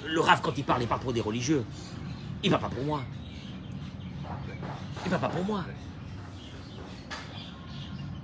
Le 0.05 0.21
Rav, 0.21 0.41
quand 0.43 0.59
il 0.59 0.65
parle, 0.65 0.83
il 0.83 0.89
parle 0.89 1.01
pour 1.01 1.13
des 1.13 1.21
religieux. 1.21 1.65
Il 2.43 2.51
ne 2.51 2.57
va 2.57 2.59
pas 2.59 2.69
pour 2.69 2.83
moi. 2.83 3.05
Il 5.05 5.11
va 5.13 5.19
pas 5.21 5.29
pour 5.29 5.45
moi. 5.45 5.65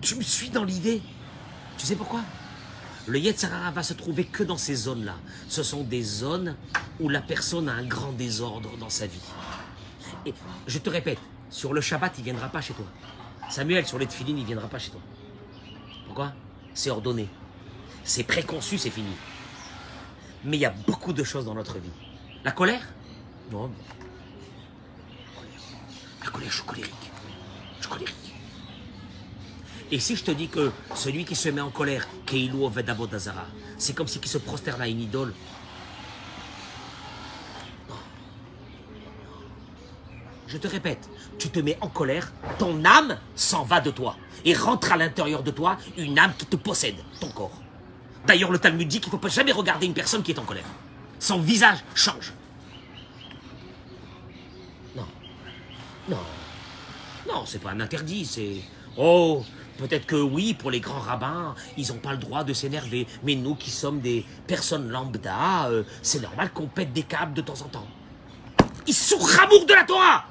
Tu 0.01 0.17
me 0.17 0.23
suis 0.23 0.51
dans 0.51 0.65
l'idée. 0.65 1.01
Tu 1.79 1.87
sais 1.87 1.95
pourquoi? 1.95 2.23
Le 3.07 3.17
Yetzirah 3.21 3.71
va 3.71 3.85
se 3.85 3.95
trouver 3.95 4.25
que 4.25 4.43
dans 4.43 4.57
ces 4.57 4.75
zones-là. 4.75 5.15
Ce 5.49 5.63
sont 5.63 5.85
des 5.85 6.03
zones 6.03 6.57
où 6.99 7.09
la 7.09 7.21
personne 7.21 7.69
a 7.69 7.75
un 7.75 7.85
grand 7.85 8.11
désordre 8.11 8.77
dans 8.77 8.91
sa 8.91 9.07
vie. 9.07 9.23
Et 10.27 10.35
je 10.67 10.79
te 10.81 10.91
répète, 10.91 11.21
sur 11.49 11.73
le 11.73 11.81
Shabbat, 11.81 12.13
il 12.19 12.23
ne 12.23 12.25
viendra 12.25 12.49
pas 12.49 12.61
chez 12.61 12.75
toi. 12.75 12.87
Samuel, 13.49 13.87
sur 13.87 14.01
les 14.01 14.09
tefilines, 14.09 14.39
il 14.39 14.43
ne 14.43 14.49
viendra 14.49 14.67
pas 14.67 14.81
chez 14.81 14.91
toi. 14.91 15.01
Pourquoi? 16.07 16.33
C'est 16.75 16.91
ordonné. 16.91 17.29
C'est 18.03 18.25
préconçu, 18.25 18.79
c'est 18.79 18.91
fini. 18.91 19.13
Mais 20.45 20.57
il 20.57 20.61
y 20.61 20.67
a 20.67 20.75
beaucoup 20.87 21.13
de 21.13 21.25
choses 21.25 21.47
dans 21.47 21.55
notre 21.55 21.79
vie. 21.79 21.91
La 22.45 22.53
colère 22.53 22.83
Non. 23.51 23.71
La 26.23 26.31
colère, 26.31 26.51
je 26.51 26.57
suis 26.57 26.65
colérique. 26.65 26.95
Je 27.77 27.83
suis 27.83 27.91
colérique. 27.91 28.15
Et 29.91 29.99
si 30.01 30.17
je 30.17 30.25
te 30.25 30.31
dis 30.31 30.49
que 30.49 30.73
celui 30.95 31.25
qui 31.25 31.35
se 31.35 31.49
met 31.49 31.61
en 31.61 31.71
colère, 31.71 32.09
Keilou 32.27 32.71
c'est 33.79 33.95
comme 33.95 34.09
si 34.09 34.19
qui 34.19 34.29
se 34.29 34.39
prosterne 34.39 34.81
à 34.81 34.89
une 34.89 35.01
idole. 35.01 35.33
Je 40.47 40.59
te 40.59 40.69
répète, 40.69 41.09
tu 41.39 41.49
te 41.51 41.59
mets 41.59 41.77
en 41.81 41.89
colère, 41.89 42.33
ton 42.59 42.85
âme 42.85 43.19
s'en 43.35 43.65
va 43.65 43.81
de 43.81 43.91
toi 43.91 44.17
et 44.45 44.55
rentre 44.55 44.93
à 44.93 44.97
l'intérieur 44.97 45.43
de 45.43 45.51
toi 45.51 45.79
une 45.97 46.19
âme 46.19 46.33
qui 46.39 46.47
te 46.47 46.57
possède, 46.57 46.97
ton 47.21 47.29
corps. 47.29 47.64
D'ailleurs, 48.27 48.51
le 48.51 48.59
Talmud 48.59 48.89
dit 48.89 49.01
qu'il 49.01 49.09
ne 49.09 49.13
faut 49.13 49.19
pas 49.19 49.29
jamais 49.29 49.53
regarder 49.53 49.87
une 49.87 49.95
personne 49.95 50.23
qui 50.23 50.33
est 50.33 50.39
en 50.39 50.45
colère. 50.45 50.65
Son 51.19 51.41
visage 51.41 51.79
change. 51.95 52.33
Non. 54.97 55.07
Non. 56.09 56.21
Non, 57.29 57.45
c'est 57.47 57.61
pas 57.61 57.71
un 57.71 57.81
interdit, 57.81 58.25
c'est... 58.25 58.57
Oh, 58.97 59.45
peut-être 59.79 60.07
que 60.07 60.17
oui, 60.17 60.55
pour 60.55 60.71
les 60.71 60.81
grands 60.81 61.01
rabbins, 61.01 61.55
ils 61.77 61.89
n'ont 61.89 61.99
pas 61.99 62.13
le 62.13 62.19
droit 62.19 62.45
de 62.45 62.53
s'énerver. 62.53 63.07
Mais 63.25 63.35
nous 63.35 63.55
qui 63.55 63.71
sommes 63.71 64.01
des 64.01 64.25
personnes 64.47 64.89
lambda, 64.89 65.67
euh, 65.67 65.83
c'est 66.03 66.21
normal 66.21 66.53
qu'on 66.53 66.67
pète 66.67 66.93
des 66.93 67.03
câbles 67.03 67.35
de 67.35 67.43
temps 67.43 67.61
en 67.63 67.69
temps. 67.69 67.89
Ils 68.87 68.95
sont 68.95 69.19
ramour 69.19 69.67
de 69.67 69.73
la 69.73 69.85
Torah 69.85 70.27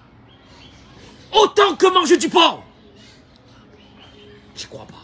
Autant 1.32 1.76
que 1.76 1.92
manger 1.92 2.18
du 2.18 2.30
porc 2.30 2.64
J'y 4.56 4.68
crois 4.68 4.86
pas. 4.86 5.03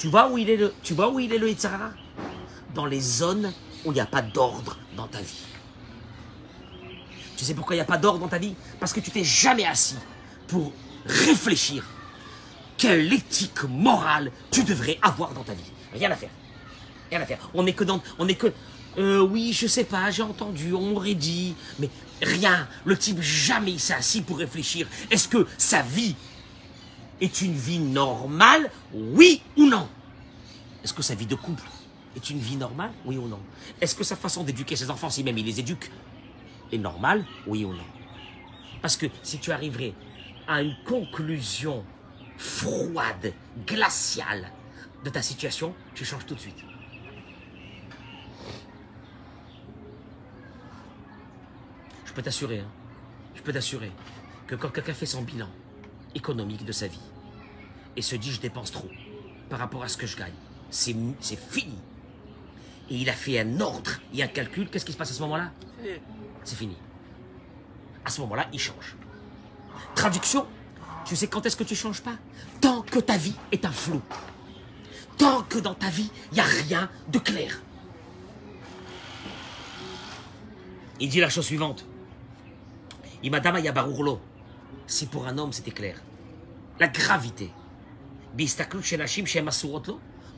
Tu 0.00 0.08
vois 0.08 0.30
où 0.30 0.38
il 0.38 0.48
est 0.48 0.56
le, 0.56 0.72
tu 0.82 0.94
vois 0.94 1.10
où 1.10 1.20
il 1.20 1.30
est 1.30 1.38
le 1.38 1.54
Dans 2.74 2.86
les 2.86 3.00
zones 3.00 3.52
où 3.84 3.90
il 3.90 3.94
n'y 3.94 4.00
a 4.00 4.06
pas 4.06 4.22
d'ordre 4.22 4.78
dans 4.96 5.06
ta 5.06 5.20
vie. 5.20 5.44
Tu 7.36 7.44
sais 7.44 7.52
pourquoi 7.52 7.76
il 7.76 7.78
n'y 7.78 7.82
a 7.82 7.86
pas 7.86 7.98
d'ordre 7.98 8.18
dans 8.18 8.28
ta 8.28 8.38
vie? 8.38 8.54
Parce 8.80 8.94
que 8.94 9.00
tu 9.00 9.10
t'es 9.10 9.24
jamais 9.24 9.66
assis 9.66 9.96
pour 10.48 10.72
réfléchir 11.04 11.84
quelle 12.78 13.12
éthique 13.12 13.62
morale 13.64 14.32
tu 14.50 14.64
devrais 14.64 14.98
avoir 15.02 15.34
dans 15.34 15.44
ta 15.44 15.52
vie. 15.52 15.70
Rien 15.92 16.10
à 16.10 16.16
faire. 16.16 16.30
Rien 17.10 17.20
à 17.20 17.26
faire. 17.26 17.50
On 17.52 17.62
n'est 17.62 17.74
que 17.74 17.84
dans, 17.84 18.02
on 18.18 18.26
est 18.26 18.36
que, 18.36 18.50
euh, 18.96 19.20
oui, 19.20 19.52
je 19.52 19.66
sais 19.66 19.84
pas, 19.84 20.10
j'ai 20.10 20.22
entendu, 20.22 20.72
on 20.72 20.96
aurait 20.96 21.14
dit, 21.14 21.54
mais 21.78 21.90
rien. 22.22 22.66
Le 22.86 22.96
type 22.96 23.20
jamais 23.20 23.76
s'est 23.76 23.92
assis 23.92 24.22
pour 24.22 24.38
réfléchir. 24.38 24.86
Est-ce 25.10 25.28
que 25.28 25.46
sa 25.58 25.82
vie 25.82 26.16
est 27.20 27.40
une 27.42 27.52
vie 27.52 27.78
normale, 27.78 28.70
oui 28.92 29.42
ou 29.56 29.66
non? 29.66 29.88
Est-ce 30.82 30.94
que 30.94 31.02
sa 31.02 31.14
vie 31.14 31.26
de 31.26 31.34
couple 31.34 31.64
est 32.16 32.30
une 32.30 32.38
vie 32.38 32.56
normale, 32.56 32.92
oui 33.04 33.16
ou 33.18 33.28
non? 33.28 33.40
Est-ce 33.80 33.94
que 33.94 34.04
sa 34.04 34.16
façon 34.16 34.44
d'éduquer 34.44 34.76
ses 34.76 34.90
enfants, 34.90 35.10
si 35.10 35.22
même 35.22 35.38
il 35.38 35.46
les 35.46 35.60
éduque, 35.60 35.90
est 36.72 36.78
normale, 36.78 37.24
oui 37.46 37.64
ou 37.64 37.72
non? 37.72 37.84
Parce 38.82 38.96
que 38.96 39.06
si 39.22 39.38
tu 39.38 39.52
arriverais 39.52 39.94
à 40.48 40.62
une 40.62 40.74
conclusion 40.84 41.84
froide, 42.38 43.32
glaciale 43.66 44.50
de 45.04 45.10
ta 45.10 45.22
situation, 45.22 45.74
tu 45.94 46.04
changes 46.04 46.26
tout 46.26 46.34
de 46.34 46.40
suite. 46.40 46.64
Je 52.06 52.12
peux 52.12 52.22
t'assurer, 52.22 52.60
hein, 52.60 52.70
je 53.34 53.42
peux 53.42 53.52
t'assurer 53.52 53.92
que 54.46 54.56
quand 54.56 54.70
quelqu'un 54.70 54.94
fait 54.94 55.06
son 55.06 55.22
bilan, 55.22 55.48
économique 56.14 56.64
de 56.64 56.72
sa 56.72 56.86
vie 56.86 57.00
et 57.96 58.02
se 58.02 58.16
dit 58.16 58.30
je 58.32 58.40
dépense 58.40 58.72
trop 58.72 58.88
par 59.48 59.58
rapport 59.58 59.82
à 59.82 59.88
ce 59.88 59.96
que 59.96 60.06
je 60.06 60.16
gagne. 60.16 60.32
C'est 60.70 60.94
fini. 61.36 61.78
Et 62.88 62.96
il 62.96 63.08
a 63.08 63.12
fait 63.12 63.38
un 63.38 63.60
ordre 63.60 63.92
et 64.14 64.22
un 64.22 64.28
calcul. 64.28 64.68
Qu'est-ce 64.68 64.84
qui 64.84 64.92
se 64.92 64.96
passe 64.96 65.10
à 65.10 65.14
ce 65.14 65.22
moment-là? 65.22 65.50
C'est 66.44 66.56
fini. 66.56 66.76
À 68.04 68.10
ce 68.10 68.20
moment-là, 68.22 68.46
il 68.52 68.58
change. 68.58 68.96
Traduction, 69.94 70.46
tu 71.04 71.16
sais 71.16 71.26
quand 71.26 71.44
est-ce 71.46 71.56
que 71.56 71.64
tu 71.64 71.74
changes 71.74 72.00
pas? 72.00 72.16
Tant 72.60 72.82
que 72.82 72.98
ta 72.98 73.16
vie 73.16 73.34
est 73.52 73.64
un 73.64 73.72
flou. 73.72 74.00
Tant 75.18 75.42
que 75.42 75.58
dans 75.58 75.74
ta 75.74 75.90
vie, 75.90 76.10
il 76.30 76.34
n'y 76.34 76.40
a 76.40 76.44
rien 76.44 76.88
de 77.08 77.18
clair. 77.18 77.60
Il 80.98 81.08
dit 81.08 81.20
la 81.20 81.28
chose 81.30 81.46
suivante. 81.46 81.84
Imadama 83.22 83.60
Yabarourlo. 83.60 84.20
Si 84.90 85.06
pour 85.06 85.26
un 85.28 85.38
homme, 85.38 85.52
c'était 85.52 85.70
clair. 85.70 86.02
La 86.80 86.88
gravité. 86.88 87.52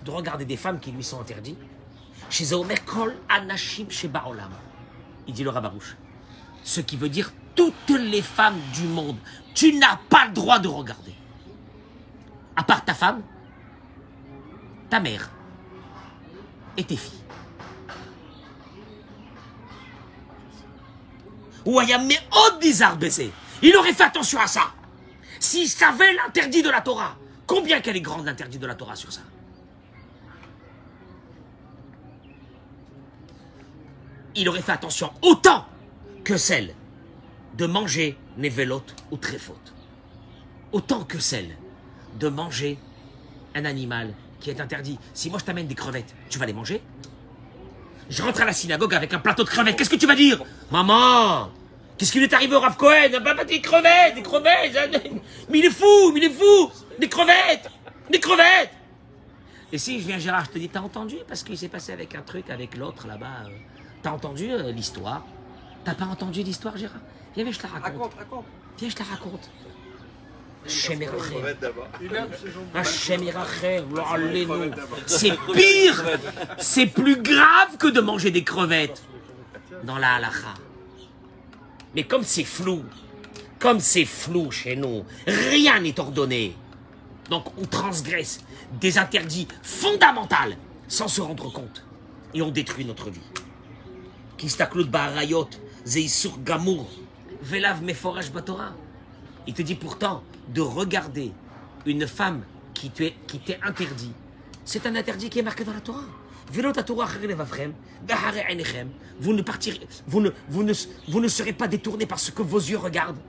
De 0.04 0.10
regarder 0.10 0.44
des 0.44 0.58
femmes 0.58 0.78
qui 0.78 0.92
lui 0.92 1.02
sont 1.02 1.18
interdites. 1.22 1.58
Il 5.26 5.34
dit 5.34 5.42
le 5.42 5.48
rabarouche. 5.48 5.96
Ce 6.62 6.82
qui 6.82 6.98
veut 6.98 7.08
dire 7.08 7.32
toutes 7.54 7.88
les 7.88 8.20
femmes 8.20 8.60
du 8.74 8.82
monde. 8.82 9.16
Tu 9.54 9.72
n'as 9.78 9.96
pas 10.10 10.26
le 10.26 10.34
droit 10.34 10.58
de 10.58 10.68
regarder. 10.68 11.14
À 12.54 12.62
part 12.62 12.84
ta 12.84 12.92
femme, 12.92 13.22
ta 14.90 15.00
mère 15.00 15.30
et 16.76 16.84
tes 16.84 16.98
filles. 16.98 17.24
Ouayam 21.64 22.06
mais 22.06 22.18
oh 22.34 22.58
bizarre 22.60 22.98
baiser. 22.98 23.32
Il 23.62 23.76
aurait 23.76 23.92
fait 23.92 24.02
attention 24.02 24.40
à 24.40 24.46
ça. 24.46 24.72
S'il 25.38 25.68
savait 25.68 26.12
l'interdit 26.14 26.62
de 26.62 26.70
la 26.70 26.80
Torah, 26.80 27.16
combien 27.46 27.80
qu'elle 27.80 27.96
est 27.96 28.00
grande 28.00 28.26
l'interdit 28.26 28.58
de 28.58 28.66
la 28.66 28.74
Torah 28.74 28.96
sur 28.96 29.12
ça? 29.12 29.22
Il 34.34 34.48
aurait 34.48 34.62
fait 34.62 34.72
attention 34.72 35.12
autant 35.22 35.66
que 36.24 36.36
celle 36.36 36.74
de 37.54 37.66
manger 37.66 38.18
névélote 38.36 38.94
ou 39.10 39.16
tréfaute. 39.16 39.74
Autant 40.72 41.04
que 41.04 41.18
celle 41.18 41.56
de 42.18 42.28
manger 42.28 42.78
un 43.54 43.64
animal 43.64 44.14
qui 44.40 44.50
est 44.50 44.60
interdit. 44.60 44.98
Si 45.12 45.28
moi 45.30 45.38
je 45.38 45.44
t'amène 45.44 45.66
des 45.66 45.74
crevettes, 45.74 46.14
tu 46.30 46.38
vas 46.38 46.46
les 46.46 46.52
manger? 46.52 46.82
Je 48.08 48.22
rentre 48.22 48.40
à 48.42 48.44
la 48.44 48.52
synagogue 48.52 48.94
avec 48.94 49.12
un 49.14 49.18
plateau 49.18 49.44
de 49.44 49.48
crevettes, 49.48 49.76
qu'est-ce 49.76 49.90
que 49.90 49.96
tu 49.96 50.06
vas 50.06 50.16
dire? 50.16 50.42
Maman 50.70 51.50
Qu'est-ce 51.98 52.12
qui 52.12 52.18
lui 52.18 52.24
est 52.26 52.34
arrivé 52.34 52.54
au 52.56 52.60
Rav 52.60 52.76
Cohen? 52.76 53.10
Bah, 53.22 53.34
bah, 53.34 53.44
Des 53.44 53.60
crevettes, 53.60 54.14
des 54.16 54.22
crevettes 54.22 55.00
Mais 55.48 55.58
il 55.60 55.64
est 55.66 55.70
fou, 55.70 56.12
mais 56.12 56.20
il 56.20 56.24
est 56.24 56.30
fou. 56.30 56.70
Des 56.98 57.08
crevettes 57.08 57.70
Des 58.10 58.18
crevettes. 58.20 58.70
Et 59.72 59.78
si 59.78 60.00
je 60.00 60.06
viens 60.06 60.18
Gérard, 60.18 60.44
je 60.46 60.50
te 60.50 60.58
dis, 60.58 60.68
t'as 60.68 60.80
entendu? 60.80 61.16
Parce 61.26 61.42
qu'il 61.42 61.56
s'est 61.56 61.68
passé 61.68 61.92
avec 61.92 62.14
un 62.14 62.22
truc, 62.22 62.50
avec 62.50 62.76
l'autre 62.76 63.06
là-bas. 63.06 63.46
euh, 63.46 63.50
T'as 64.02 64.10
entendu 64.10 64.50
euh, 64.50 64.70
l'histoire? 64.72 65.24
T'as 65.84 65.94
pas 65.94 66.04
entendu 66.06 66.42
l'histoire, 66.42 66.76
Gérard? 66.76 67.00
Viens, 67.34 67.44
viens, 67.44 67.52
je 67.52 67.58
te 67.58 67.62
la 67.62 67.68
raconte. 67.72 67.92
Raconte, 67.92 68.14
raconte. 68.18 68.44
Viens, 68.78 68.88
je 68.90 68.94
te 68.94 69.02
la 69.02 69.08
raconte. 69.08 69.50
Oh. 69.54 70.68
C'est 75.06 75.32
pire, 75.52 76.04
c'est 76.58 76.86
plus 76.86 77.16
grave 77.20 77.76
que 77.78 77.88
de 77.88 78.00
manger 78.00 78.30
des 78.30 78.44
crevettes. 78.44 79.02
Dans 79.84 79.98
la 79.98 80.14
halakha. 80.14 80.54
Mais 81.94 82.04
comme 82.04 82.22
c'est 82.22 82.44
flou, 82.44 82.82
comme 83.58 83.80
c'est 83.80 84.04
flou 84.04 84.50
chez 84.50 84.76
nous, 84.76 85.04
rien 85.26 85.80
n'est 85.80 85.98
ordonné. 86.00 86.56
Donc 87.30 87.46
on 87.58 87.64
transgresse 87.64 88.40
des 88.80 88.98
interdits 88.98 89.48
fondamentaux 89.62 90.56
sans 90.88 91.08
se 91.08 91.20
rendre 91.20 91.50
compte. 91.52 91.84
Et 92.34 92.42
on 92.42 92.50
détruit 92.50 92.84
notre 92.84 93.10
vie. 93.10 93.20
Il 99.46 99.54
te 99.54 99.62
dit 99.62 99.74
pourtant 99.74 100.22
de 100.48 100.60
regarder 100.60 101.32
une 101.86 102.06
femme 102.06 102.42
qui 102.74 102.90
t'est 102.90 103.14
qui 103.26 103.38
t'est 103.38 103.58
interdit. 103.62 104.12
C'est 104.64 104.86
un 104.86 104.96
interdit 104.96 105.28
qui 105.28 105.38
est 105.40 105.42
marqué 105.42 105.64
dans 105.64 105.72
la 105.72 105.80
Torah. 105.80 106.04
Velo 106.52 106.72
ta 106.72 106.82
Torah. 106.82 107.08
Vous 109.20 109.32
ne 109.32 109.42
partirez, 109.42 109.80
vous 110.06 110.20
ne, 110.20 110.30
vous 110.48 110.62
ne, 110.62 110.72
vous 111.08 111.20
ne 111.20 111.28
serez 111.28 111.52
pas 111.52 111.66
détournés 111.66 112.06
par 112.06 112.20
ce 112.20 112.30
que 112.30 112.42
vos 112.42 112.58
yeux 112.58 112.78
regardent. 112.78 113.20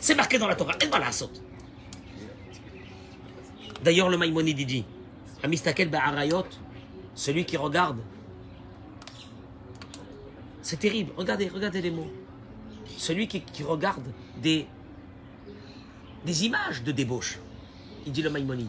C'est 0.00 0.14
marqué 0.14 0.38
dans 0.38 0.48
la 0.48 0.56
Torah. 0.56 0.74
D'ailleurs, 3.82 4.08
le 4.08 4.16
Maïmonide 4.18 4.66
dit, 4.66 4.84
Amistakel 5.42 5.88
ba'arayot, 5.88 6.46
celui 7.14 7.44
qui 7.44 7.56
regarde. 7.56 8.00
C'est 10.62 10.78
terrible. 10.78 11.12
Regardez, 11.16 11.48
regardez 11.48 11.80
les 11.80 11.90
mots 11.90 12.10
celui 13.02 13.26
qui, 13.26 13.40
qui 13.40 13.64
regarde 13.64 14.04
des, 14.40 14.66
des 16.24 16.44
images 16.46 16.82
de 16.84 16.92
débauche. 16.92 17.38
Il 18.06 18.12
dit 18.12 18.22
le 18.22 18.30
Maïmonide. 18.30 18.68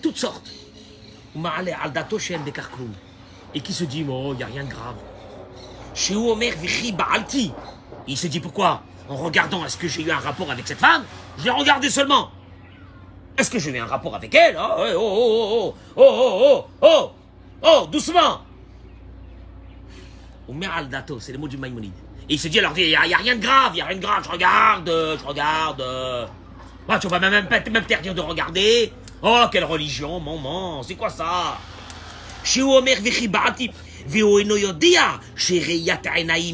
Toutes 0.00 0.16
sortes. 0.16 0.50
Et 3.54 3.60
qui 3.60 3.72
se 3.72 3.84
dit, 3.84 4.04
oh, 4.08 4.30
il 4.32 4.36
n'y 4.36 4.42
a 4.42 4.46
rien 4.46 4.64
de 4.64 4.70
grave. 4.70 4.96
Chez 5.94 6.16
Omer 6.16 6.52
vichi 6.56 6.92
ba'alti. 6.92 7.52
Il 8.06 8.16
se 8.16 8.26
dit 8.26 8.40
pourquoi 8.40 8.82
En 9.08 9.16
regardant, 9.16 9.64
est-ce 9.64 9.76
que 9.76 9.88
j'ai 9.88 10.02
eu 10.02 10.10
un 10.10 10.18
rapport 10.18 10.50
avec 10.50 10.66
cette 10.66 10.78
femme 10.80 11.04
Je 11.38 11.44
l'ai 11.44 11.50
regardé 11.50 11.88
seulement. 11.88 12.30
Est-ce 13.38 13.50
que 13.50 13.58
j'ai 13.58 13.70
eu 13.70 13.78
un 13.78 13.86
rapport 13.86 14.14
avec 14.14 14.34
elle 14.34 14.56
oh, 14.58 14.74
oh, 14.78 14.94
oh, 14.96 15.74
oh, 15.96 16.02
oh, 16.02 16.02
oh, 16.06 16.66
oh, 16.82 16.86
oh, 16.86 17.10
oh, 17.62 17.86
doucement. 17.90 18.40
Omer 20.48 20.70
al 20.72 20.88
dato, 20.88 21.18
c'est 21.20 21.32
les 21.32 21.38
mots 21.38 21.48
du 21.48 21.56
Maïmonide. 21.56 21.92
Et 22.28 22.34
il 22.34 22.38
se 22.38 22.48
dit 22.48 22.58
alors, 22.58 22.76
il 22.76 22.86
n'y 22.86 22.94
a, 22.94 23.00
rien 23.00 23.36
de 23.36 23.40
grave, 23.40 23.72
il 23.72 23.76
n'y 23.76 23.82
a 23.82 23.86
rien 23.86 23.96
de 23.96 24.02
grave, 24.02 24.24
je 24.24 24.30
regarde, 24.30 24.88
euh, 24.88 25.16
je 25.18 25.24
regarde. 25.24 25.80
euh. 25.80 26.26
Ah, 26.88 26.98
tu 26.98 27.08
vas 27.08 27.18
même 27.18 27.48
pas 27.48 27.60
m'interdire 27.70 28.14
de 28.14 28.20
regarder. 28.20 28.92
Oh, 29.26 29.46
quelle 29.50 29.64
religion, 29.64 30.20
maman, 30.20 30.82
c'est 30.82 30.96
quoi 30.96 31.08
ça? 31.08 31.58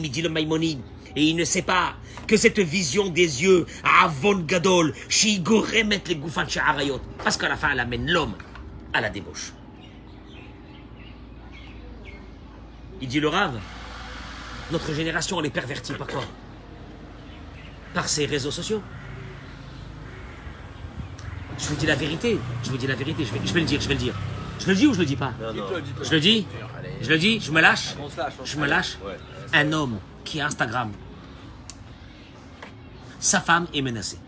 Dit 0.08 0.22
le 0.22 0.30
Et 1.16 1.24
il 1.24 1.34
ne 1.34 1.44
sait 1.44 1.62
pas 1.62 1.94
que 2.28 2.36
cette 2.36 2.60
vision 2.60 3.08
des 3.08 3.42
yeux, 3.42 3.66
à 3.82 4.04
Avon 4.04 4.36
Gadol, 4.38 4.94
Shigoremet 5.08 6.00
les 6.06 6.14
Goufan 6.14 6.48
Shaharayot, 6.48 7.00
parce 7.24 7.36
qu'à 7.36 7.48
la 7.48 7.56
fin, 7.56 7.70
elle 7.72 7.80
amène 7.80 8.08
l'homme 8.08 8.36
à 8.92 9.00
la 9.00 9.10
débauche. 9.10 9.52
Il 13.00 13.08
dit 13.08 13.18
le 13.18 13.26
rave, 13.26 13.58
notre 14.70 14.94
génération, 14.94 15.40
elle 15.40 15.46
est 15.46 15.50
pervertie 15.50 15.94
par 15.94 16.06
quoi? 16.06 16.22
Par 17.94 18.08
ses 18.08 18.26
réseaux 18.26 18.52
sociaux. 18.52 18.80
Je 21.60 21.68
vous 21.68 21.76
dis 21.76 21.86
la 21.86 21.94
vérité, 21.94 22.38
je 22.64 22.70
vous 22.70 22.76
dis 22.78 22.86
la 22.86 22.94
vérité, 22.94 23.24
je 23.24 23.32
vais, 23.32 23.40
je 23.46 23.52
vais 23.52 23.60
le 23.60 23.66
dire, 23.66 23.80
je 23.80 23.88
vais 23.88 23.94
le 23.94 24.00
dire. 24.00 24.14
Je 24.58 24.66
le 24.66 24.74
dis 24.74 24.86
ou 24.86 24.94
je 24.94 24.98
le 25.00 25.06
dis 25.06 25.16
pas? 25.16 25.32
Non, 25.40 25.52
non. 25.54 25.64
Je 26.02 26.10
le 26.10 26.20
dis? 26.20 26.46
Je 27.00 27.08
le 27.08 27.18
dis? 27.18 27.40
Je 27.40 27.50
me 27.52 27.60
lâche? 27.60 27.94
Je 28.44 28.56
me 28.58 28.66
lâche. 28.66 28.98
Un 29.52 29.72
homme 29.72 29.98
qui 30.24 30.40
a 30.40 30.46
Instagram, 30.46 30.92
sa 33.18 33.40
femme 33.40 33.66
est 33.74 33.82
menacée. 33.82 34.18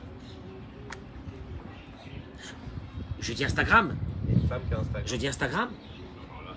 Je 3.20 3.32
dis 3.32 3.44
Instagram, 3.44 3.96
Il 4.28 4.34
y 4.34 4.36
a 4.36 4.40
une 4.42 4.48
femme 4.48 4.60
qui 4.68 4.74
a 4.74 4.78
Instagram. 4.78 5.02
je 5.06 5.16
dis 5.16 5.28
Instagram, 5.28 5.68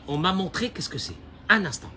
on 0.08 0.18
m'a 0.18 0.34
montré 0.34 0.70
qu'est-ce 0.72 0.90
que 0.90 0.98
c'est. 0.98 1.16
Un 1.48 1.64
instant. 1.66 1.92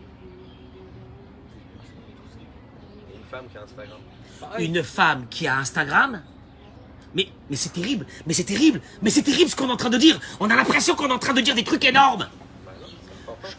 Une 3.15 3.25
femme 3.31 3.45
qui 3.51 3.57
a 3.57 3.63
Instagram. 3.63 3.99
Une 4.59 4.83
femme 4.83 5.27
qui 5.29 5.47
a 5.47 5.57
Instagram, 5.59 6.23
mais, 7.15 7.29
c'est 7.53 7.73
terrible, 7.73 8.07
mais 8.27 8.35
c'est 8.35 8.45
terrible, 8.45 8.81
mais 9.03 9.11
c'est 9.11 9.23
terrible 9.23 9.51
ce 9.51 9.57
qu'on 9.57 9.69
est 9.69 9.73
en 9.73 9.77
train 9.77 9.91
de 9.91 9.99
dire. 9.99 10.21
On 10.41 10.51
a 10.51 10.57
l'impression 10.57 10.95
qu'on 10.95 11.09
est 11.09 11.13
en 11.13 11.19
train 11.19 11.35
de 11.35 11.41
dire 11.41 11.55
des 11.55 11.65
trucs 11.65 11.85
énormes. 11.85 12.29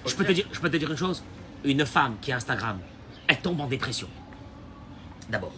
Je 0.05 0.15
peux 0.15 0.25
te 0.25 0.77
dire 0.77 0.91
une 0.91 0.97
chose. 0.97 1.23
Une 1.63 1.85
femme 1.85 2.15
qui 2.21 2.31
a 2.31 2.37
Instagram, 2.37 2.79
elle 3.27 3.39
tombe 3.41 3.59
en 3.59 3.67
dépression. 3.67 4.07
D'abord, 5.29 5.51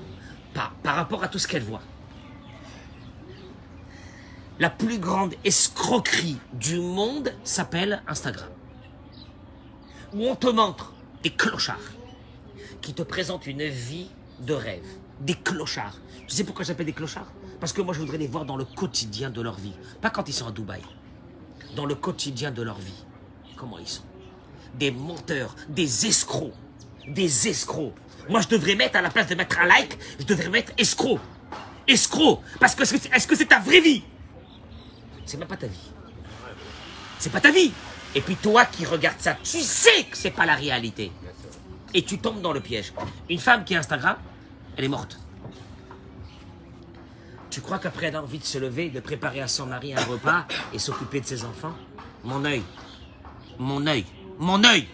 par, 0.53 0.73
par 0.83 0.95
rapport 0.95 1.23
à 1.23 1.27
tout 1.27 1.37
ce 1.37 1.47
qu'elle 1.47 1.63
voit. 1.63 1.81
La 4.59 4.69
plus 4.69 4.99
grande 4.99 5.35
escroquerie 5.43 6.37
du 6.53 6.79
monde 6.79 7.33
s'appelle 7.43 8.01
Instagram. 8.07 8.49
Où 10.13 10.27
on 10.27 10.35
te 10.35 10.47
montre 10.47 10.93
des 11.23 11.31
clochards 11.31 11.77
qui 12.81 12.93
te 12.93 13.03
présentent 13.03 13.47
une 13.47 13.67
vie 13.67 14.09
de 14.39 14.53
rêve. 14.53 14.85
Des 15.19 15.35
clochards. 15.35 15.97
Tu 16.27 16.35
sais 16.35 16.43
pourquoi 16.43 16.65
j'appelle 16.65 16.87
des 16.87 16.93
clochards? 16.93 17.31
Parce 17.61 17.71
que 17.71 17.81
moi, 17.81 17.93
je 17.93 17.99
voudrais 17.99 18.17
les 18.17 18.27
voir 18.27 18.43
dans 18.43 18.57
le 18.57 18.65
quotidien 18.65 19.29
de 19.29 19.41
leur 19.41 19.55
vie. 19.55 19.73
Pas 20.01 20.09
quand 20.09 20.27
ils 20.27 20.33
sont 20.33 20.47
à 20.47 20.51
Dubaï. 20.51 20.81
Dans 21.77 21.85
le 21.85 21.95
quotidien 21.95 22.51
de 22.51 22.61
leur 22.61 22.77
vie. 22.77 23.05
Comment 23.55 23.77
ils 23.77 23.87
sont 23.87 24.03
des 24.75 24.91
menteurs, 24.91 25.55
des 25.69 26.05
escrocs, 26.05 26.53
des 27.07 27.47
escrocs. 27.47 27.93
Moi, 28.29 28.41
je 28.41 28.47
devrais 28.47 28.75
mettre, 28.75 28.97
à 28.97 29.01
la 29.01 29.09
place 29.09 29.27
de 29.27 29.35
mettre 29.35 29.59
un 29.59 29.65
like, 29.65 29.97
je 30.19 30.25
devrais 30.25 30.49
mettre 30.49 30.71
escroc. 30.77 31.19
Escroc. 31.87 32.41
Parce 32.59 32.75
que 32.75 32.83
est-ce 32.83 33.27
que 33.27 33.35
c'est 33.35 33.47
ta 33.47 33.59
vraie 33.59 33.81
vie? 33.81 34.03
C'est 35.25 35.37
même 35.37 35.47
pas 35.47 35.57
ta 35.57 35.67
vie. 35.67 35.91
C'est 37.19 37.31
pas 37.31 37.41
ta 37.41 37.51
vie. 37.51 37.71
Et 38.15 38.21
puis 38.21 38.35
toi 38.35 38.65
qui 38.65 38.85
regardes 38.85 39.19
ça, 39.19 39.35
tu 39.43 39.59
sais 39.59 40.03
que 40.09 40.17
c'est 40.17 40.31
pas 40.31 40.45
la 40.45 40.55
réalité. 40.55 41.11
Et 41.93 42.03
tu 42.03 42.19
tombes 42.19 42.41
dans 42.41 42.53
le 42.53 42.61
piège. 42.61 42.93
Une 43.29 43.39
femme 43.39 43.63
qui 43.63 43.75
a 43.75 43.79
Instagram, 43.79 44.17
elle 44.77 44.85
est 44.85 44.89
morte. 44.89 45.19
Tu 47.51 47.59
crois 47.59 47.79
qu'après 47.79 48.07
elle 48.07 48.15
a 48.15 48.23
envie 48.23 48.39
de 48.39 48.45
se 48.45 48.57
lever, 48.57 48.89
de 48.89 49.01
préparer 49.01 49.41
à 49.41 49.47
son 49.47 49.65
mari 49.65 49.93
un 49.93 50.03
repas 50.05 50.45
et 50.73 50.79
s'occuper 50.79 51.19
de 51.19 51.25
ses 51.25 51.43
enfants? 51.43 51.75
Mon 52.23 52.45
œil. 52.45 52.63
Mon 53.59 53.85
œil. 53.85 54.05
Mon 54.39 54.63
œil. 54.63 54.87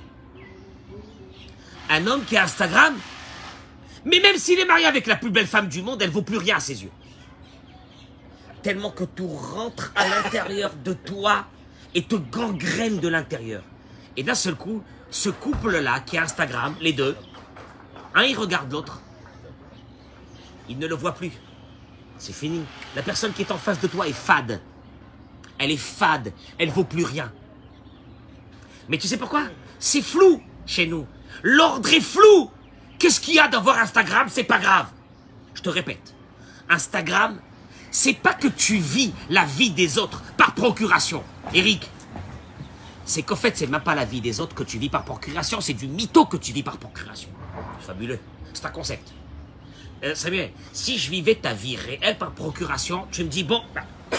Un 1.89 2.07
homme 2.07 2.25
qui 2.25 2.35
a 2.35 2.43
Instagram, 2.43 2.95
Mais 4.05 4.19
même 4.21 4.37
s'il 4.37 4.57
est 4.57 4.65
marié 4.65 4.85
avec 4.85 5.05
la 5.05 5.17
plus 5.17 5.29
belle 5.29 5.47
femme 5.47 5.67
du 5.67 5.81
monde, 5.81 6.01
elle 6.01 6.09
vaut 6.09 6.21
plus 6.21 6.37
rien 6.37 6.57
à 6.57 6.59
ses 6.59 6.81
yeux. 6.81 6.91
Tellement 8.63 8.91
que 8.91 9.03
tout 9.03 9.27
rentre 9.27 9.91
à 9.95 10.07
l'intérieur 10.07 10.71
de 10.83 10.93
toi 10.93 11.45
et 11.93 12.03
te 12.03 12.15
gangrène 12.15 12.99
de 12.99 13.07
l'intérieur. 13.07 13.63
Et 14.15 14.23
d'un 14.23 14.35
seul 14.35 14.55
coup, 14.55 14.81
ce 15.11 15.29
couple-là, 15.29 15.99
qui 15.99 16.15
est 16.15 16.19
Instagram, 16.19 16.75
les 16.81 16.93
deux, 16.93 17.15
un 18.15 18.23
il 18.23 18.37
regarde 18.37 18.71
l'autre, 18.71 19.01
il 20.69 20.79
ne 20.79 20.87
le 20.87 20.95
voit 20.95 21.13
plus. 21.13 21.31
C'est 22.17 22.33
fini. 22.33 22.63
La 22.95 23.01
personne 23.01 23.33
qui 23.33 23.41
est 23.41 23.51
en 23.51 23.57
face 23.57 23.79
de 23.79 23.87
toi 23.87 24.07
est 24.07 24.13
fade. 24.13 24.61
Elle 25.57 25.71
est 25.71 25.77
fade. 25.77 26.33
Elle 26.57 26.69
vaut 26.69 26.83
plus 26.83 27.03
rien. 27.03 27.31
Mais 28.89 28.97
tu 28.97 29.07
sais 29.07 29.17
pourquoi? 29.17 29.43
C'est 29.79 30.01
flou 30.01 30.41
chez 30.65 30.87
nous. 30.87 31.05
L'ordre 31.43 31.91
est 31.93 32.01
flou. 32.01 32.51
Qu'est-ce 32.99 33.19
qu'il 33.19 33.35
y 33.35 33.39
a 33.39 33.47
d'avoir 33.47 33.77
Instagram? 33.77 34.27
C'est 34.29 34.43
pas 34.43 34.59
grave. 34.59 34.87
Je 35.53 35.61
te 35.61 35.69
répète. 35.69 36.13
Instagram, 36.69 37.39
c'est 37.91 38.13
pas 38.13 38.33
que 38.33 38.47
tu 38.47 38.77
vis 38.77 39.13
la 39.29 39.45
vie 39.45 39.71
des 39.71 39.97
autres 39.97 40.23
par 40.35 40.53
procuration. 40.53 41.23
Eric, 41.53 41.89
c'est 43.05 43.21
qu'en 43.21 43.35
fait, 43.35 43.55
c'est 43.55 43.67
même 43.67 43.81
pas 43.81 43.95
la 43.95 44.05
vie 44.05 44.21
des 44.21 44.39
autres 44.39 44.55
que 44.55 44.63
tu 44.63 44.77
vis 44.77 44.89
par 44.89 45.05
procuration, 45.05 45.61
c'est 45.61 45.73
du 45.73 45.87
mytho 45.87 46.25
que 46.25 46.37
tu 46.37 46.51
vis 46.51 46.63
par 46.63 46.77
procuration. 46.77 47.29
Fabuleux. 47.79 48.19
C'est 48.53 48.65
un 48.65 48.69
concept. 48.69 49.13
Euh, 50.03 50.13
bien. 50.29 50.49
Si 50.73 50.97
je 50.97 51.09
vivais 51.09 51.35
ta 51.35 51.53
vie 51.53 51.75
réelle 51.75 52.17
par 52.17 52.31
procuration, 52.31 53.07
tu 53.11 53.23
me 53.23 53.29
dis, 53.29 53.43
bon, 53.43 53.61
ben, 53.73 53.83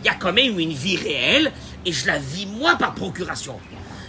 il 0.00 0.06
y 0.06 0.08
a 0.08 0.14
quand 0.14 0.32
même 0.32 0.58
une 0.58 0.72
vie 0.72 0.96
réelle 0.96 1.52
et 1.84 1.92
je 1.92 2.06
la 2.06 2.18
vis 2.18 2.46
moi 2.46 2.76
par 2.76 2.94
procuration. 2.94 3.60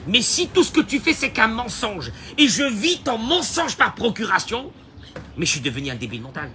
Mais 0.08 0.22
si 0.22 0.48
tout 0.50 0.64
ce 0.64 0.72
que 0.72 0.82
tu 0.82 1.00
fais, 1.00 1.14
c'est 1.14 1.32
qu'un 1.32 1.48
mensonge 1.48 2.12
et 2.38 2.48
je 2.48 2.64
vis 2.64 3.00
ton 3.00 3.18
mensonge 3.18 3.76
par 3.76 3.96
procuration, 3.96 4.72
mais 5.38 5.46
je 5.46 5.52
suis 5.52 5.62
devenu 5.62 5.90
un 5.90 5.96
débile 5.96 6.22
mental. 6.22 6.50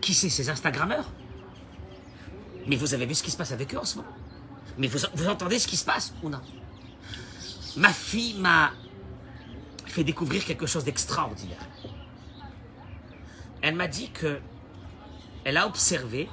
Qui 0.00 0.14
c'est 0.14 0.30
ces 0.30 0.48
Instagrammeurs? 0.48 1.10
Mais 2.66 2.76
vous 2.76 2.94
avez 2.94 3.06
vu 3.06 3.14
ce 3.14 3.22
qui 3.22 3.30
se 3.30 3.36
passe 3.36 3.52
avec 3.52 3.74
eux 3.74 3.78
en 3.78 3.84
ce 3.84 3.96
moment? 3.96 4.08
Mais 4.78 4.86
vous, 4.86 5.28
entendez 5.28 5.58
ce 5.58 5.66
qui 5.66 5.76
se 5.76 5.84
passe 5.84 6.14
ou 6.22 6.28
non? 6.28 6.40
Ma 7.76 7.92
fille 7.92 8.38
m'a 8.38 8.72
fait 9.86 10.04
découvrir 10.04 10.44
quelque 10.44 10.66
chose 10.66 10.84
d'extraordinaire. 10.84 11.66
Elle 13.60 13.74
m'a 13.74 13.88
dit 13.88 14.10
que 14.10 14.40
elle 15.44 15.56
a 15.56 15.66
observé 15.66 16.28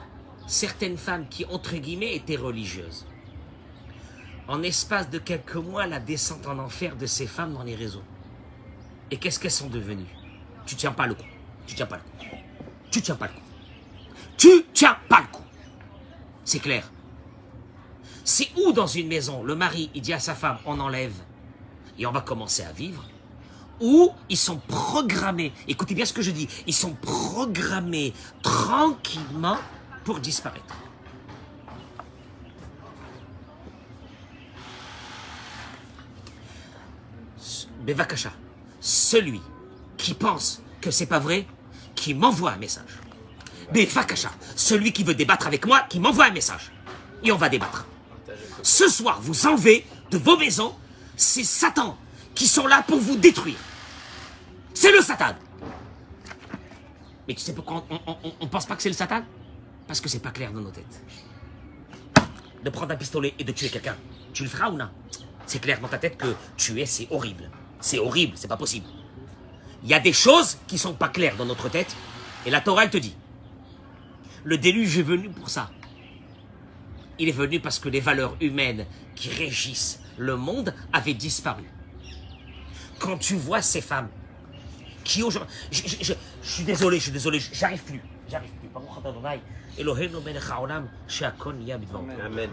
certaines 0.48 0.98
femmes 0.98 1.28
qui, 1.28 1.46
entre 1.46 1.76
guillemets, 1.76 2.16
étaient 2.16 2.36
religieuses. 2.36 3.06
En 4.48 4.62
espace 4.62 5.10
de 5.10 5.18
quelques 5.18 5.56
mois, 5.56 5.88
la 5.88 6.00
descente 6.00 6.46
en 6.46 6.60
enfer 6.60 6.96
de 6.96 7.08
ces 7.08 7.26
femmes 7.26 7.54
dans 7.54 7.64
les 7.64 7.76
réseaux. 7.76 8.04
Et 9.10 9.18
qu'est-ce 9.18 9.40
qu'elles 9.40 9.52
sont 9.52 9.70
devenues? 9.70 10.06
Tu 10.68 10.76
tiens 10.76 10.92
pas 10.92 11.08
le 11.08 11.16
coup. 11.16 11.24
Tu 11.66 11.76
tiens 11.76 11.88
pas 11.88 11.98
le 11.98 12.04
coup. 12.04 12.36
Tu 12.92 13.02
tiens 13.02 13.16
pas 13.16 13.28
le 13.28 13.34
coup. 13.34 13.40
Tu 14.38 14.50
tiens 14.74 14.98
pas 15.10 15.22
le 15.22 15.28
coup. 15.28 15.44
C'est 16.44 16.60
clair. 16.60 16.92
C'est 18.28 18.50
où 18.58 18.72
dans 18.72 18.88
une 18.88 19.08
maison, 19.08 19.44
le 19.44 19.56
mari, 19.56 19.92
il 19.94 20.02
dit 20.02 20.12
à 20.12 20.20
sa 20.20 20.34
femme, 20.34 20.58
on 20.66 20.80
enlève 20.80 21.14
et 22.00 22.08
on 22.08 22.12
va 22.12 22.22
commencer 22.22 22.64
à 22.64 22.72
vivre, 22.72 23.06
ou 23.80 24.12
ils 24.30 24.38
sont 24.38 24.58
programmés, 24.58 25.54
écoutez 25.68 25.94
bien 25.94 26.06
ce 26.06 26.12
que 26.12 26.24
je 26.24 26.32
dis, 26.32 26.50
ils 26.66 26.74
sont 26.74 26.94
programmés 26.96 28.14
tranquillement 28.42 29.58
pour 30.04 30.20
disparaître. 30.20 30.76
Bevakasha, 37.82 38.32
celui 38.80 39.42
qui 39.98 40.16
pense 40.16 40.64
que 40.82 40.90
c'est 40.90 41.06
pas 41.06 41.20
vrai, 41.20 41.46
qui 41.94 42.16
m'envoie 42.16 42.54
un 42.54 42.58
message. 42.58 43.00
Bevakasha, 43.72 44.32
celui 44.56 44.92
qui 44.92 45.04
veut 45.04 45.14
débattre 45.14 45.46
avec 45.46 45.68
moi, 45.68 45.82
qui 45.82 46.00
m'envoie 46.00 46.26
un 46.26 46.32
message. 46.32 46.72
Et 47.24 47.32
on 47.32 47.38
va 47.38 47.50
débattre. 47.50 47.86
Ce 48.66 48.90
soir, 48.90 49.22
vous 49.22 49.46
enlevez 49.46 49.86
de 50.10 50.18
vos 50.18 50.38
maisons 50.38 50.74
ces 51.16 51.44
satans 51.44 51.96
qui 52.34 52.48
sont 52.48 52.66
là 52.66 52.82
pour 52.82 52.98
vous 52.98 53.16
détruire. 53.16 53.60
C'est 54.74 54.92
le 54.92 55.04
Satan. 55.04 55.36
Mais 57.28 57.36
tu 57.36 57.42
sais 57.42 57.54
pourquoi 57.54 57.86
on 58.08 58.44
ne 58.44 58.50
pense 58.50 58.66
pas 58.66 58.76
que 58.76 58.82
c'est 58.82 58.90
le 58.90 58.96
Satan? 58.96 59.22
Parce 59.86 60.02
que 60.02 60.10
c'est 60.10 60.18
pas 60.18 60.32
clair 60.32 60.52
dans 60.52 60.62
nos 60.62 60.72
têtes. 60.72 61.00
De 62.64 62.70
prendre 62.72 62.92
un 62.92 62.96
pistolet 62.96 63.36
et 63.38 63.44
de 63.44 63.52
tuer 63.52 63.70
quelqu'un, 63.70 63.98
tu 64.34 64.42
le 64.42 64.50
feras 64.50 64.72
ou 64.72 64.78
non? 64.78 64.90
C'est 65.46 65.60
clair 65.60 65.80
dans 65.80 65.88
ta 65.88 66.00
tête 66.00 66.18
que 66.18 66.34
tuer, 66.58 66.88
c'est 66.88 67.08
horrible. 67.12 67.52
C'est 67.80 68.00
horrible, 68.00 68.34
c'est 68.36 68.48
pas 68.48 68.58
possible. 68.58 68.88
Il 69.84 69.90
y 69.90 69.94
a 69.94 70.00
des 70.00 70.12
choses 70.12 70.58
qui 70.66 70.80
sont 70.80 70.96
pas 70.96 71.10
claires 71.10 71.36
dans 71.38 71.46
notre 71.46 71.70
tête, 71.70 71.96
et 72.48 72.50
la 72.50 72.62
Torah, 72.62 72.86
elle 72.86 72.90
te 72.90 72.98
dit. 72.98 73.16
Le 74.44 74.58
déluge 74.58 74.98
est 74.98 75.04
venu 75.04 75.30
pour 75.30 75.52
ça. 75.52 75.70
Il 77.18 77.30
est 77.30 77.34
venu 77.34 77.60
parce 77.60 77.80
que 77.80 77.90
les 77.90 78.00
valeurs 78.00 78.36
humaines 78.42 78.86
qui 79.16 79.30
régissent 79.30 80.02
le 80.18 80.36
monde 80.36 80.74
avaient 80.94 81.14
disparu. 81.14 81.64
Quand 83.00 83.18
tu 83.18 83.36
vois 83.36 83.62
ces 83.62 83.82
femmes 83.82 84.10
qui 85.04 85.24
aujourd'hui... 85.24 85.48
Je, 85.72 86.14
suis 86.42 86.64
désolé, 86.64 86.98
je 86.98 87.04
suis 87.04 87.12
désolé, 87.12 87.40
j'arrive 87.54 87.84
plus. 87.84 88.02
J'arrive 88.30 88.52
plus. 88.52 88.70
Amen. 92.24 92.50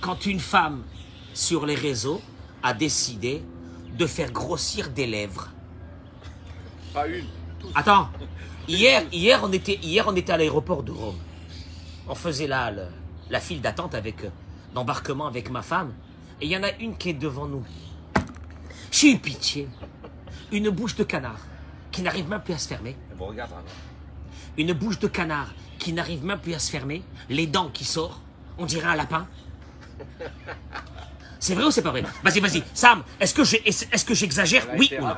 Quand 0.00 0.26
une 0.26 0.40
femme 0.40 0.84
sur 1.34 1.66
les 1.66 1.74
réseaux 1.74 2.20
a 2.62 2.74
décidé 2.74 3.42
de 3.96 4.06
faire 4.06 4.32
grossir 4.32 4.90
des 4.90 5.06
lèvres. 5.06 5.50
Pas 6.92 7.06
une. 7.06 7.26
Attends, 7.74 8.08
hier, 8.68 9.04
hier, 9.12 9.40
on, 9.42 9.52
était, 9.52 9.78
hier 9.82 10.04
on 10.06 10.14
était 10.16 10.32
à 10.32 10.36
l'aéroport 10.36 10.82
de 10.82 10.92
Rome. 10.92 11.18
On 12.08 12.14
faisait 12.14 12.46
là 12.46 12.70
le- 12.70 12.86
la 13.30 13.40
file 13.40 13.60
d'attente 13.60 13.94
avec 13.94 14.24
euh, 14.24 14.30
d'embarquement 14.74 15.26
avec 15.26 15.50
ma 15.50 15.62
femme. 15.62 15.92
Et 16.40 16.46
il 16.46 16.50
y 16.52 16.56
en 16.56 16.62
a 16.62 16.70
une 16.80 16.96
qui 16.96 17.10
est 17.10 17.14
devant 17.14 17.46
nous. 17.46 17.64
J'ai 18.90 19.12
eu 19.12 19.18
pitié. 19.18 19.68
Une 20.52 20.70
bouche 20.70 20.94
de 20.96 21.04
canard 21.04 21.40
qui 21.90 22.02
n'arrive 22.02 22.28
même 22.28 22.40
plus 22.40 22.54
à 22.54 22.58
se 22.58 22.68
fermer. 22.68 22.96
Vraiment. 23.16 23.62
Une 24.56 24.72
bouche 24.72 24.98
de 24.98 25.08
canard 25.08 25.52
qui 25.78 25.92
n'arrive 25.92 26.24
même 26.24 26.38
plus 26.38 26.54
à 26.54 26.58
se 26.58 26.70
fermer. 26.70 27.02
Les 27.28 27.46
dents 27.46 27.68
qui 27.68 27.84
sortent. 27.84 28.20
On 28.56 28.64
dirait 28.66 28.86
un 28.88 28.96
lapin. 28.96 29.26
C'est 31.40 31.54
vrai 31.54 31.64
ou 31.64 31.70
c'est 31.70 31.82
pas 31.82 31.90
vrai? 31.92 32.02
Vas-y, 32.24 32.40
vas-y. 32.40 32.64
Sam, 32.74 33.04
est-ce 33.20 33.32
que 34.04 34.14
j'exagère? 34.14 34.66
Oui 34.76 34.88
ou 34.98 35.02
non? 35.02 35.14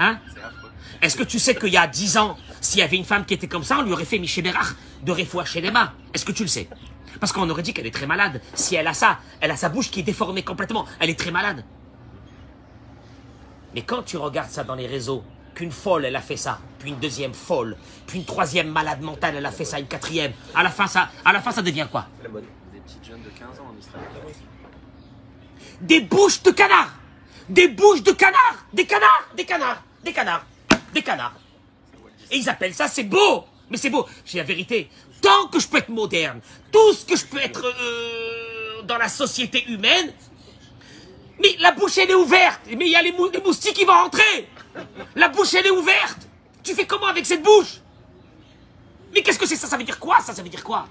Hein? 0.00 0.18
C'est 0.34 0.40
affreux. 0.42 0.69
Est-ce 1.02 1.16
que 1.16 1.22
tu 1.22 1.38
sais 1.38 1.54
qu'il 1.54 1.72
y 1.72 1.76
a 1.76 1.86
10 1.86 2.16
ans, 2.18 2.36
s'il 2.60 2.80
y 2.80 2.82
avait 2.82 2.96
une 2.96 3.04
femme 3.04 3.24
qui 3.24 3.34
était 3.34 3.48
comme 3.48 3.64
ça, 3.64 3.78
on 3.78 3.82
lui 3.82 3.92
aurait 3.92 4.04
fait 4.04 4.18
Michel 4.18 4.44
Bérard 4.44 4.74
de 5.02 5.12
Refoua 5.12 5.44
chez 5.44 5.60
les 5.60 5.70
mains 5.70 5.92
Est-ce 6.14 6.24
que 6.24 6.32
tu 6.32 6.42
le 6.42 6.48
sais? 6.48 6.68
Parce 7.18 7.32
qu'on 7.32 7.48
aurait 7.50 7.62
dit 7.62 7.72
qu'elle 7.72 7.86
est 7.86 7.94
très 7.94 8.06
malade. 8.06 8.40
Si 8.54 8.74
elle 8.74 8.86
a 8.86 8.94
ça, 8.94 9.18
elle 9.40 9.50
a 9.50 9.56
sa 9.56 9.68
bouche 9.68 9.90
qui 9.90 10.00
est 10.00 10.04
déformée 10.04 10.42
complètement. 10.42 10.86
Elle 11.00 11.10
est 11.10 11.18
très 11.18 11.30
malade. 11.30 11.64
Mais 13.74 13.82
quand 13.82 14.02
tu 14.02 14.16
regardes 14.16 14.50
ça 14.50 14.64
dans 14.64 14.74
les 14.74 14.86
réseaux, 14.86 15.24
qu'une 15.54 15.72
folle, 15.72 16.04
elle 16.04 16.16
a 16.16 16.20
fait 16.20 16.36
ça, 16.36 16.60
puis 16.78 16.90
une 16.90 16.98
deuxième 16.98 17.34
folle, 17.34 17.76
puis 18.06 18.18
une 18.18 18.24
troisième 18.24 18.68
malade 18.68 19.00
mentale, 19.00 19.34
elle 19.36 19.46
a 19.46 19.50
fait 19.50 19.64
ça, 19.64 19.78
une 19.78 19.86
quatrième, 19.86 20.32
à 20.54 20.62
la 20.62 20.70
fin, 20.70 20.86
ça, 20.86 21.10
à 21.24 21.32
la 21.32 21.40
fin, 21.40 21.50
ça 21.52 21.62
devient 21.62 21.86
quoi? 21.90 22.06
Des 22.22 22.80
petites 22.80 23.04
jeunes 23.04 23.22
de 23.22 23.28
15 23.28 23.60
ans 23.60 23.72
en 23.74 23.78
Israël. 23.78 24.04
Des 25.80 26.00
bouches 26.00 26.42
de 26.42 26.50
canard 26.50 26.92
Des 27.48 27.68
bouches 27.68 28.02
de 28.02 28.12
canard 28.12 28.66
Des 28.72 28.84
canards 28.84 29.28
Des 29.34 29.44
canards 29.44 29.82
Des 30.04 30.12
canards 30.12 30.44
Des 30.92 31.02
canards. 31.02 31.34
Et 32.30 32.36
ils 32.38 32.48
appellent 32.48 32.74
ça, 32.74 32.88
c'est 32.88 33.04
beau. 33.04 33.44
Mais 33.70 33.76
c'est 33.76 33.90
beau. 33.90 34.06
J'ai 34.24 34.38
la 34.38 34.44
vérité. 34.44 34.90
Tant 35.20 35.48
que 35.48 35.60
je 35.60 35.68
peux 35.68 35.78
être 35.78 35.90
moderne, 35.90 36.40
tout 36.72 36.92
ce 36.92 37.04
que 37.04 37.16
je 37.16 37.26
peux 37.26 37.38
être 37.38 37.64
euh, 37.64 38.82
dans 38.82 38.96
la 38.96 39.08
société 39.08 39.64
humaine, 39.68 40.12
mais 41.38 41.56
la 41.58 41.72
bouche 41.72 41.98
elle 41.98 42.10
est 42.10 42.14
ouverte. 42.14 42.60
Mais 42.66 42.86
il 42.86 42.92
y 42.92 42.96
a 42.96 43.02
les, 43.02 43.12
les 43.32 43.40
moustiques 43.40 43.74
qui 43.74 43.84
vont 43.84 43.92
rentrer. 43.92 44.48
La 45.14 45.28
bouche 45.28 45.54
elle 45.54 45.66
est 45.66 45.70
ouverte. 45.70 46.26
Tu 46.62 46.74
fais 46.74 46.86
comment 46.86 47.06
avec 47.06 47.26
cette 47.26 47.42
bouche? 47.42 47.80
Mais 49.12 49.22
qu'est-ce 49.22 49.38
que 49.38 49.46
c'est 49.46 49.56
ça? 49.56 49.66
Ça 49.66 49.76
veut 49.76 49.84
dire 49.84 49.98
quoi 49.98 50.20
ça? 50.20 50.32
Ça 50.34 50.42
veut 50.42 50.48
dire 50.48 50.64
quoi? 50.64 50.86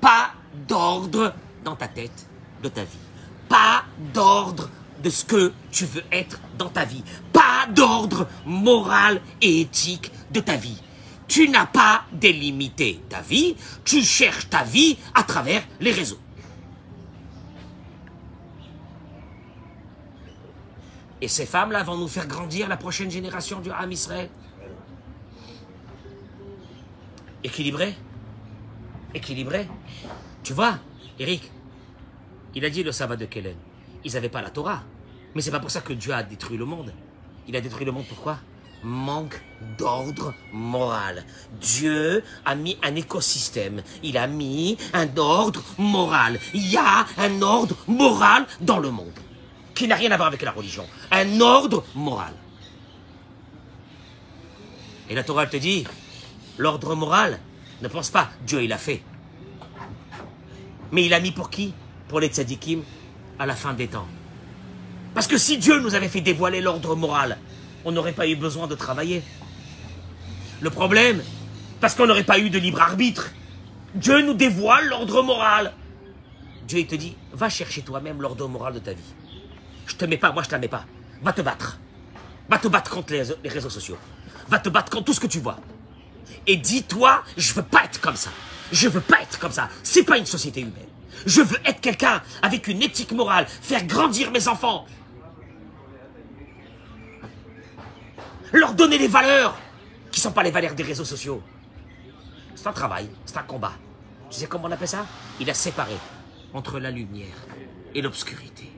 Pas 0.00 0.32
d'ordre 0.68 1.34
dans 1.64 1.76
ta 1.76 1.88
tête 1.88 2.26
de 2.62 2.68
ta 2.68 2.84
vie. 2.84 2.98
Pas 3.48 3.84
d'ordre 4.12 4.68
de 5.02 5.10
ce 5.10 5.24
que 5.24 5.52
tu 5.70 5.84
veux 5.86 6.04
être 6.12 6.40
dans 6.58 6.68
ta 6.68 6.84
vie. 6.84 7.04
Pas 7.32 7.66
d'ordre 7.68 8.28
moral 8.46 9.20
et 9.40 9.60
éthique 9.60 10.12
de 10.30 10.40
ta 10.40 10.56
vie. 10.56 10.80
Tu 11.28 11.48
n'as 11.48 11.66
pas 11.66 12.04
délimité 12.12 13.00
ta 13.08 13.20
vie, 13.20 13.56
tu 13.84 14.02
cherches 14.02 14.48
ta 14.48 14.64
vie 14.64 14.98
à 15.14 15.22
travers 15.22 15.62
les 15.80 15.92
réseaux. 15.92 16.18
Et 21.20 21.28
ces 21.28 21.46
femmes-là 21.46 21.82
vont 21.82 21.96
nous 21.96 22.08
faire 22.08 22.26
grandir 22.26 22.68
la 22.68 22.76
prochaine 22.76 23.10
génération 23.10 23.60
du 23.60 23.70
Ham 23.70 23.92
Israël. 23.92 24.30
équilibré? 27.44 27.94
Équilibré? 29.14 29.68
Tu 30.42 30.52
vois, 30.52 30.78
Eric, 31.18 31.50
il 32.54 32.64
a 32.64 32.70
dit 32.70 32.82
le 32.82 32.92
sabbat 32.92 33.16
de 33.16 33.26
Kellen. 33.26 33.56
Ils 34.04 34.12
n'avaient 34.12 34.28
pas 34.28 34.42
la 34.42 34.50
Torah. 34.50 34.82
Mais 35.34 35.42
c'est 35.42 35.50
pas 35.50 35.60
pour 35.60 35.70
ça 35.70 35.80
que 35.80 35.92
Dieu 35.92 36.12
a 36.12 36.22
détruit 36.22 36.56
le 36.56 36.64
monde. 36.64 36.92
Il 37.46 37.56
a 37.56 37.60
détruit 37.60 37.84
le 37.84 37.92
monde 37.92 38.06
pourquoi? 38.08 38.38
Manque 38.82 39.40
d'ordre 39.76 40.32
moral. 40.52 41.24
Dieu 41.60 42.24
a 42.44 42.54
mis 42.54 42.78
un 42.82 42.94
écosystème. 42.94 43.82
Il 44.02 44.16
a 44.16 44.26
mis 44.26 44.78
un 44.92 45.08
ordre 45.16 45.62
moral. 45.78 46.40
Il 46.54 46.66
y 46.66 46.76
a 46.76 47.06
un 47.18 47.42
ordre 47.42 47.76
moral 47.86 48.46
dans 48.60 48.78
le 48.78 48.90
monde. 48.90 49.18
Qui 49.74 49.86
n'a 49.86 49.96
rien 49.96 50.10
à 50.10 50.16
voir 50.16 50.28
avec 50.28 50.42
la 50.42 50.50
religion. 50.50 50.86
Un 51.10 51.40
ordre 51.40 51.84
moral. 51.94 52.32
Et 55.10 55.14
la 55.14 55.24
Torah 55.24 55.46
te 55.46 55.56
dit, 55.56 55.84
l'ordre 56.56 56.94
moral, 56.94 57.38
ne 57.82 57.88
pense 57.88 58.10
pas, 58.10 58.30
Dieu 58.46 58.62
il 58.62 58.72
a 58.72 58.78
fait. 58.78 59.02
Mais 60.92 61.04
il 61.04 61.12
a 61.12 61.20
mis 61.20 61.32
pour 61.32 61.50
qui? 61.50 61.74
Pour 62.08 62.20
les 62.20 62.28
tzadikim 62.28 62.82
à 63.40 63.46
la 63.46 63.56
fin 63.56 63.72
des 63.72 63.88
temps. 63.88 64.06
Parce 65.14 65.26
que 65.26 65.38
si 65.38 65.58
Dieu 65.58 65.80
nous 65.80 65.94
avait 65.94 66.08
fait 66.08 66.20
dévoiler 66.20 66.60
l'ordre 66.60 66.94
moral, 66.94 67.38
on 67.84 67.90
n'aurait 67.90 68.12
pas 68.12 68.28
eu 68.28 68.36
besoin 68.36 68.68
de 68.68 68.74
travailler. 68.74 69.22
Le 70.60 70.68
problème, 70.68 71.22
parce 71.80 71.94
qu'on 71.94 72.06
n'aurait 72.06 72.22
pas 72.22 72.38
eu 72.38 72.50
de 72.50 72.58
libre 72.58 72.82
arbitre, 72.82 73.30
Dieu 73.94 74.20
nous 74.20 74.34
dévoile 74.34 74.86
l'ordre 74.88 75.22
moral. 75.22 75.72
Dieu 76.68 76.80
il 76.80 76.86
te 76.86 76.94
dit, 76.94 77.16
va 77.32 77.48
chercher 77.48 77.80
toi-même 77.80 78.20
l'ordre 78.20 78.46
moral 78.46 78.74
de 78.74 78.78
ta 78.78 78.92
vie. 78.92 79.14
Je 79.86 79.96
te 79.96 80.04
mets 80.04 80.18
pas, 80.18 80.32
moi 80.32 80.42
je 80.42 80.48
te 80.48 80.52
la 80.52 80.58
mets 80.58 80.68
pas. 80.68 80.84
Va 81.22 81.32
te 81.32 81.40
battre. 81.40 81.78
Va 82.50 82.58
te 82.58 82.68
battre 82.68 82.90
contre 82.90 83.14
les, 83.14 83.48
réseaux 83.48 83.70
sociaux. 83.70 83.96
Va 84.48 84.58
te 84.58 84.68
battre 84.68 84.90
contre 84.90 85.06
tout 85.06 85.14
ce 85.14 85.20
que 85.20 85.26
tu 85.26 85.40
vois. 85.40 85.56
Et 86.46 86.56
dis-toi, 86.56 87.24
je 87.38 87.54
veux 87.54 87.62
pas 87.62 87.84
être 87.84 88.00
comme 88.02 88.16
ça. 88.16 88.30
Je 88.70 88.86
veux 88.86 89.00
pas 89.00 89.22
être 89.22 89.38
comme 89.38 89.50
ça. 89.50 89.70
C'est 89.82 90.04
pas 90.04 90.18
une 90.18 90.26
société 90.26 90.60
humaine. 90.60 90.89
Je 91.26 91.42
veux 91.42 91.58
être 91.64 91.80
quelqu'un 91.80 92.22
avec 92.42 92.68
une 92.68 92.82
éthique 92.82 93.12
morale, 93.12 93.46
faire 93.46 93.84
grandir 93.84 94.30
mes 94.30 94.48
enfants. 94.48 94.86
Leur 98.52 98.74
donner 98.74 98.98
les 98.98 99.08
valeurs 99.08 99.56
qui 100.10 100.20
sont 100.20 100.32
pas 100.32 100.42
les 100.42 100.50
valeurs 100.50 100.74
des 100.74 100.82
réseaux 100.82 101.04
sociaux. 101.04 101.42
C'est 102.54 102.66
un 102.66 102.72
travail, 102.72 103.08
c'est 103.24 103.36
un 103.36 103.42
combat. 103.42 103.72
Tu 104.30 104.38
sais 104.38 104.46
comment 104.46 104.68
on 104.68 104.72
appelle 104.72 104.88
ça? 104.88 105.06
Il 105.38 105.48
a 105.50 105.54
séparé 105.54 105.96
entre 106.52 106.78
la 106.78 106.90
lumière 106.90 107.36
et 107.94 108.02
l'obscurité. 108.02 108.70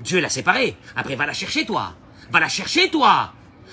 Dieu 0.00 0.20
l'a 0.20 0.28
séparé. 0.28 0.76
Après, 0.96 1.16
va 1.16 1.26
la 1.26 1.32
chercher, 1.32 1.66
toi. 1.66 1.94
Va 2.30 2.40
la 2.40 2.48
chercher, 2.48 2.90
toi. 2.90 3.32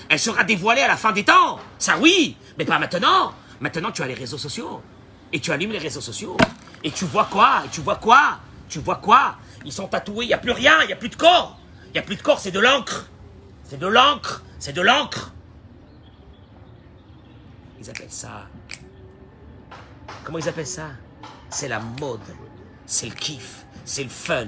Elle 0.09 0.19
sera 0.19 0.43
dévoilée 0.43 0.81
à 0.81 0.87
la 0.87 0.97
fin 0.97 1.11
des 1.11 1.23
temps. 1.23 1.59
Ça, 1.77 1.97
oui. 1.99 2.35
Mais 2.57 2.65
pas 2.65 2.79
maintenant. 2.79 3.33
Maintenant, 3.59 3.91
tu 3.91 4.01
as 4.01 4.07
les 4.07 4.13
réseaux 4.13 4.37
sociaux. 4.37 4.81
Et 5.31 5.39
tu 5.39 5.51
allumes 5.51 5.71
les 5.71 5.77
réseaux 5.77 6.01
sociaux. 6.01 6.35
Et 6.85 6.91
tu 6.91 7.05
vois 7.05 7.25
quoi? 7.25 7.63
Et 7.65 7.69
tu 7.69 7.81
vois 7.81 7.95
quoi? 7.95 8.39
Tu 8.69 8.77
vois 8.79 8.97
quoi? 8.97 9.37
Ils 9.65 9.73
sont 9.73 9.87
tatoués. 9.87 10.25
Il 10.25 10.27
n'y 10.27 10.33
a 10.35 10.37
plus 10.37 10.51
rien. 10.51 10.81
Il 10.83 10.87
n'y 10.87 10.93
a 10.93 10.95
plus 10.95 11.09
de 11.09 11.15
corps. 11.15 11.59
Il 11.87 11.93
n'y 11.93 11.97
a 11.99 12.03
plus 12.03 12.15
de 12.15 12.21
corps. 12.21 12.39
C'est 12.39 12.51
de 12.51 12.59
l'encre. 12.59 13.07
C'est 13.63 13.79
de 13.79 13.87
l'encre. 13.87 14.43
C'est 14.59 14.71
de 14.73 14.81
l'encre. 14.81 15.33
Ils 17.79 17.89
appellent 17.89 18.11
ça. 18.11 18.45
Comment 20.23 20.37
ils 20.37 20.47
appellent 20.47 20.67
ça? 20.67 20.89
C'est 21.49 21.67
la 21.67 21.79
mode. 21.79 22.19
C'est 22.85 23.07
le 23.07 23.15
kiff. 23.15 23.65
C'est 23.83 24.03
le 24.03 24.09
fun. 24.09 24.47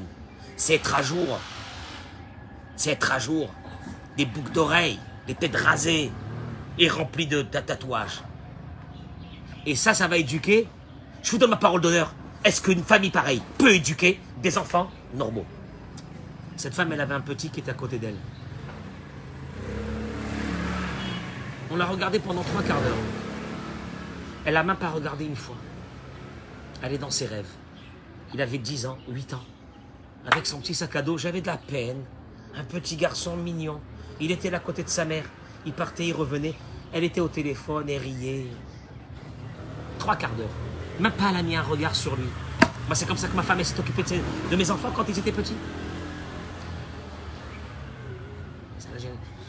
C'est 0.55 0.75
être 0.75 0.93
à 0.93 1.01
jour. 1.01 1.39
C'est 2.75 2.91
être 2.91 3.11
à 3.11 3.17
jour. 3.17 3.49
Des 4.15 4.25
boucles 4.27 4.51
d'oreilles, 4.51 4.99
des 5.25 5.33
têtes 5.33 5.55
rasées 5.55 6.11
et 6.77 6.87
remplies 6.89 7.25
de 7.25 7.41
ta- 7.41 7.63
tatouages. 7.63 8.21
Et 9.65 9.75
ça, 9.75 9.95
ça 9.95 10.07
va 10.07 10.17
éduquer? 10.17 10.67
Je 11.23 11.31
vous 11.31 11.39
donne 11.39 11.49
ma 11.49 11.57
parole 11.57 11.81
d'honneur. 11.81 12.13
Est-ce 12.43 12.61
qu'une 12.61 12.83
famille 12.83 13.11
pareille 13.11 13.41
peut 13.57 13.73
éduquer 13.73 14.19
des 14.41 14.57
enfants 14.57 14.89
normaux? 15.13 15.45
Cette 16.55 16.73
femme, 16.73 16.91
elle 16.91 17.01
avait 17.01 17.13
un 17.13 17.21
petit 17.21 17.49
qui 17.49 17.59
était 17.59 17.71
à 17.71 17.75
côté 17.75 17.99
d'elle. 17.99 18.17
On 21.69 21.75
l'a 21.75 21.85
regardé 21.85 22.19
pendant 22.19 22.43
trois 22.43 22.63
quarts 22.63 22.81
d'heure. 22.81 22.97
Elle 24.45 24.53
n'a 24.53 24.63
même 24.63 24.77
pas 24.77 24.89
regardé 24.89 25.25
une 25.25 25.35
fois. 25.35 25.57
Elle 26.81 26.93
est 26.93 26.97
dans 26.97 27.11
ses 27.11 27.25
rêves. 27.25 27.49
Il 28.33 28.41
avait 28.41 28.57
10 28.57 28.85
ans, 28.85 28.97
8 29.09 29.33
ans. 29.33 29.43
Avec 30.25 30.45
son 30.45 30.59
petit 30.59 30.73
sac 30.73 30.95
à 30.95 31.01
dos, 31.01 31.17
j'avais 31.17 31.41
de 31.41 31.47
la 31.47 31.57
peine. 31.57 32.03
Un 32.55 32.63
petit 32.63 32.95
garçon 32.95 33.35
mignon. 33.35 33.81
Il 34.19 34.31
était 34.31 34.49
là 34.49 34.57
à 34.57 34.61
côté 34.61 34.83
de 34.83 34.89
sa 34.89 35.05
mère. 35.05 35.25
Il 35.65 35.73
partait, 35.73 36.07
il 36.07 36.13
revenait. 36.13 36.55
Elle 36.93 37.03
était 37.03 37.21
au 37.21 37.27
téléphone 37.27 37.89
et 37.89 37.97
riait. 37.97 38.47
Trois 39.99 40.15
quarts 40.15 40.35
d'heure. 40.35 40.66
Même 40.99 41.11
pas 41.11 41.25
elle 41.29 41.37
a 41.37 41.43
mis 41.43 41.55
un 41.55 41.61
regard 41.61 41.95
sur 41.95 42.15
lui. 42.15 42.27
Moi, 42.87 42.95
c'est 42.95 43.05
comme 43.05 43.17
ça 43.17 43.27
que 43.27 43.35
ma 43.35 43.43
femme 43.43 43.63
s'est 43.63 43.79
occupée 43.79 44.03
de, 44.49 44.55
mes 44.55 44.71
enfants 44.71 44.91
quand 44.95 45.03
ils 45.07 45.19
étaient 45.19 45.31
petits. 45.31 45.55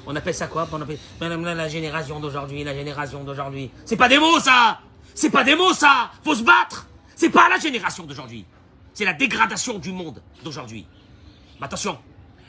On 0.06 0.16
appelle 0.16 0.34
ça 0.34 0.46
quoi? 0.46 0.66
On 0.72 0.78
la 1.20 1.68
génération 1.68 2.18
d'aujourd'hui, 2.18 2.64
la 2.64 2.74
génération 2.74 3.24
d'aujourd'hui. 3.24 3.70
C'est 3.84 3.96
pas 3.96 4.08
des 4.08 4.18
mots 4.18 4.40
ça 4.40 4.80
C'est 5.14 5.30
pas 5.30 5.44
des 5.44 5.54
mots 5.54 5.74
ça 5.74 6.10
Faut 6.24 6.34
se 6.34 6.42
battre 6.42 6.86
C'est 7.14 7.28
pas 7.28 7.48
la 7.48 7.58
génération 7.58 8.04
d'aujourd'hui. 8.04 8.44
C'est 8.94 9.04
la 9.04 9.12
dégradation 9.12 9.78
du 9.78 9.92
monde 9.92 10.22
d'aujourd'hui. 10.42 10.86
Mais 11.60 11.66
attention, 11.66 11.98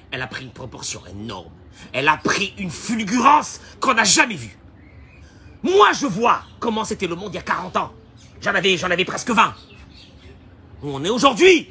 elle 0.10 0.22
a 0.22 0.28
pris 0.28 0.45
une 0.45 0.52
proportion 0.52 1.06
énorme. 1.06 1.52
Elle 1.93 2.08
a 2.08 2.18
pris 2.18 2.54
une 2.58 2.72
fulgurance 2.72 3.60
qu'on 3.80 3.93
n'a 3.93 4.06
jamais 4.06 4.36
vue. 4.36 4.58
Moi, 5.62 5.91
je 5.93 6.08
vois 6.08 6.41
comment 6.60 6.86
c'était 6.86 7.08
le 7.08 7.16
monde 7.16 7.34
il 7.34 7.36
y 7.36 7.39
a 7.39 7.43
40 7.43 7.78
ans. 7.78 7.93
J'en 8.41 8.55
avais, 8.55 8.77
j'en 8.77 8.89
avais 8.89 9.05
presque 9.05 9.31
20. 9.31 9.53
Où 10.81 10.95
on 10.95 11.03
est 11.03 11.09
aujourd'hui? 11.09 11.69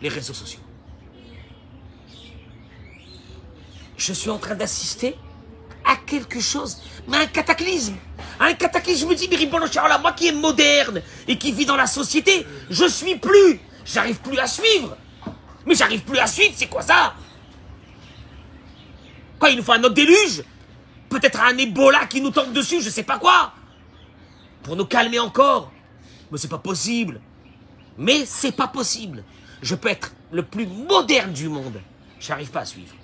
Les 0.00 0.08
réseaux 0.08 0.32
sociaux. 0.32 0.60
Je 3.96 4.12
suis 4.12 4.30
en 4.30 4.38
train 4.38 4.54
d'assister 4.54 5.16
à 5.84 5.96
quelque 5.96 6.40
chose, 6.40 6.80
mais 7.08 7.18
un 7.18 7.26
cataclysme. 7.26 7.96
Un 8.38 8.54
cataclysme, 8.54 9.00
je 9.00 9.06
me 9.06 9.14
dis, 9.14 9.28
mais 9.28 9.46
moi 10.00 10.12
qui 10.12 10.28
est 10.28 10.32
moderne 10.32 11.02
et 11.28 11.36
qui 11.36 11.52
vit 11.52 11.66
dans 11.66 11.76
la 11.76 11.86
société, 11.86 12.46
je 12.70 12.86
suis 12.86 13.16
plus. 13.16 13.60
J'arrive 13.84 14.20
plus 14.20 14.38
à 14.38 14.46
suivre. 14.46 14.96
Mais 15.66 15.74
j'arrive 15.74 16.02
plus 16.02 16.18
à 16.18 16.26
suivre, 16.26 16.54
c'est 16.56 16.68
quoi 16.68 16.82
ça? 16.82 17.14
Quoi, 19.38 19.50
il 19.50 19.56
nous 19.56 19.62
faut 19.62 19.72
un 19.72 19.82
autre 19.82 19.94
déluge? 19.94 20.42
Peut-être 21.08 21.40
un 21.40 21.58
Ebola 21.58 22.06
qui 22.06 22.20
nous 22.20 22.30
tombe 22.30 22.52
dessus, 22.52 22.80
je 22.80 22.88
sais 22.88 23.02
pas 23.02 23.18
quoi. 23.18 23.52
Pour 24.62 24.76
nous 24.76 24.86
calmer 24.86 25.18
encore. 25.18 25.70
Mais 26.30 26.38
c'est 26.38 26.48
pas 26.48 26.58
possible. 26.58 27.20
Mais 27.98 28.24
c'est 28.24 28.52
pas 28.52 28.68
possible. 28.68 29.24
Je 29.62 29.74
peux 29.74 29.88
être 29.88 30.12
le 30.30 30.44
plus 30.44 30.66
moderne 30.66 31.32
du 31.32 31.48
monde. 31.48 31.80
J'arrive 32.18 32.50
pas 32.50 32.60
à 32.60 32.64
suivre. 32.64 32.94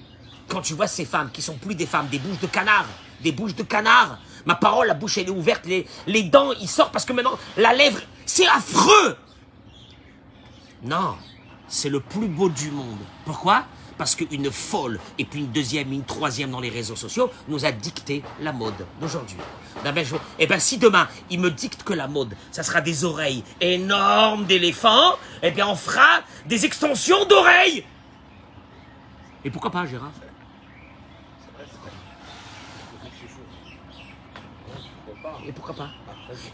Quand 0.48 0.60
tu 0.60 0.74
vois 0.74 0.86
ces 0.86 1.04
femmes 1.04 1.30
qui 1.32 1.42
sont 1.42 1.56
plus 1.56 1.74
des 1.74 1.86
femmes, 1.86 2.08
des 2.08 2.18
bouches 2.18 2.40
de 2.40 2.46
canard, 2.46 2.86
des 3.22 3.32
bouches 3.32 3.54
de 3.54 3.62
canard. 3.62 4.18
Ma 4.44 4.54
parole, 4.54 4.86
la 4.86 4.94
bouche 4.94 5.18
elle 5.18 5.26
est 5.26 5.30
ouverte, 5.30 5.66
les, 5.66 5.86
les 6.06 6.22
dents 6.22 6.52
ils 6.52 6.68
sortent 6.68 6.92
parce 6.92 7.04
que 7.04 7.12
maintenant 7.12 7.36
la 7.56 7.74
lèvre, 7.74 8.00
c'est 8.24 8.46
affreux. 8.46 9.16
Non, 10.84 11.16
c'est 11.66 11.88
le 11.88 12.00
plus 12.00 12.28
beau 12.28 12.48
du 12.48 12.70
monde. 12.70 12.98
Pourquoi? 13.24 13.64
Parce 13.98 14.14
qu'une 14.14 14.50
folle, 14.50 14.98
et 15.18 15.24
puis 15.24 15.40
une 15.40 15.52
deuxième, 15.52 15.90
une 15.92 16.04
troisième 16.04 16.50
dans 16.50 16.60
les 16.60 16.68
réseaux 16.68 16.96
sociaux, 16.96 17.30
nous 17.48 17.64
a 17.64 17.72
dicté 17.72 18.22
la 18.40 18.52
mode 18.52 18.86
d'aujourd'hui. 19.00 19.36
Eh 19.86 19.92
ben, 19.92 20.04
je- 20.04 20.16
eh 20.38 20.46
ben, 20.46 20.58
si 20.58 20.76
demain, 20.78 21.08
il 21.30 21.40
me 21.40 21.50
dicte 21.50 21.82
que 21.82 21.94
la 21.94 22.06
mode, 22.06 22.34
ça 22.52 22.62
sera 22.62 22.80
des 22.82 23.04
oreilles 23.04 23.42
énormes 23.60 24.44
d'éléphants, 24.44 25.14
eh 25.42 25.50
bien, 25.50 25.66
on 25.66 25.76
fera 25.76 26.20
des 26.44 26.64
extensions 26.66 27.24
d'oreilles. 27.24 27.84
Et 29.44 29.50
pourquoi 29.50 29.70
pas, 29.70 29.86
Gérard? 29.86 30.12
Et 35.46 35.52
pourquoi 35.52 35.74
pas? 35.74 35.88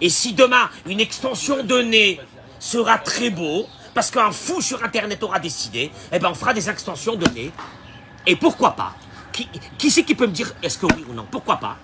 Et 0.00 0.08
si 0.08 0.34
demain, 0.34 0.68
une 0.86 1.00
extension 1.00 1.62
de 1.64 1.80
nez 1.82 2.20
sera 2.58 2.98
très 2.98 3.30
beau, 3.30 3.66
parce 3.94 4.10
qu'un 4.10 4.30
fou 4.32 4.60
sur 4.60 4.82
Internet 4.84 5.22
aura 5.22 5.38
décidé, 5.38 5.90
eh 6.12 6.18
ben 6.18 6.30
on 6.30 6.34
fera 6.34 6.54
des 6.54 6.68
extensions 6.70 7.16
de 7.16 7.28
nez. 7.30 7.50
Et 8.26 8.36
pourquoi 8.36 8.72
pas? 8.76 8.94
Qui, 9.32 9.48
qui 9.78 9.90
c'est 9.90 10.04
qui 10.04 10.14
peut 10.14 10.26
me 10.26 10.32
dire 10.32 10.52
est-ce 10.62 10.78
que 10.78 10.86
oui 10.86 11.04
ou 11.08 11.14
non? 11.14 11.26
Pourquoi 11.30 11.56
pas? 11.56 11.76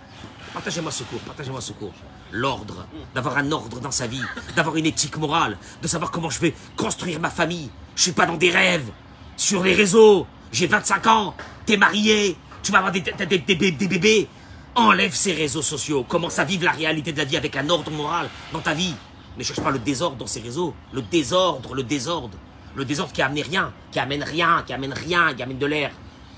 Partagez-moi 0.52 0.90
ce 0.90 1.02
cours, 1.04 1.20
partagez-moi 1.20 1.60
ce 1.60 1.72
cours. 1.72 1.92
L'ordre, 2.32 2.86
d'avoir 3.14 3.38
un 3.38 3.50
ordre 3.52 3.80
dans 3.80 3.90
sa 3.90 4.06
vie, 4.06 4.22
d'avoir 4.54 4.76
une 4.76 4.86
éthique 4.86 5.16
morale, 5.16 5.56
de 5.82 5.88
savoir 5.88 6.10
comment 6.10 6.30
je 6.30 6.40
vais 6.40 6.54
construire 6.76 7.20
ma 7.20 7.30
famille. 7.30 7.70
Je 7.96 8.02
suis 8.02 8.12
pas 8.12 8.26
dans 8.26 8.36
des 8.36 8.50
rêves, 8.50 8.90
sur 9.36 9.62
les 9.62 9.74
réseaux. 9.74 10.26
J'ai 10.52 10.66
25 10.66 11.06
ans, 11.06 11.34
t'es 11.66 11.76
marié, 11.76 12.36
tu 12.62 12.72
vas 12.72 12.78
avoir 12.78 12.92
des, 12.92 13.00
des- 13.00 13.26
des- 13.26 13.38
des 13.38 13.54
bé- 13.54 13.70
des 13.72 13.88
bébés. 13.88 14.28
Enlève 14.74 15.14
ces 15.14 15.32
réseaux 15.32 15.62
sociaux, 15.62 16.04
commence 16.04 16.38
à 16.38 16.44
vivre 16.44 16.64
la 16.64 16.70
réalité 16.72 17.12
de 17.12 17.18
la 17.18 17.24
vie 17.24 17.36
avec 17.36 17.56
un 17.56 17.68
ordre 17.68 17.90
moral 17.90 18.28
dans 18.52 18.60
ta 18.60 18.74
vie. 18.74 18.94
Ne 19.38 19.44
cherche 19.44 19.60
pas 19.60 19.70
le 19.70 19.78
désordre 19.78 20.16
dans 20.16 20.26
ces 20.26 20.40
réseaux. 20.40 20.74
Le 20.92 21.00
désordre, 21.00 21.74
le 21.74 21.84
désordre. 21.84 22.36
Le 22.74 22.84
désordre 22.84 23.12
qui 23.12 23.22
amène 23.22 23.44
rien, 23.44 23.72
qui 23.92 24.00
amène 24.00 24.22
rien, 24.22 24.62
qui 24.66 24.72
amène 24.72 24.92
rien, 24.92 25.34
qui 25.34 25.42
amène 25.42 25.58
de 25.58 25.66
l'air, 25.66 25.92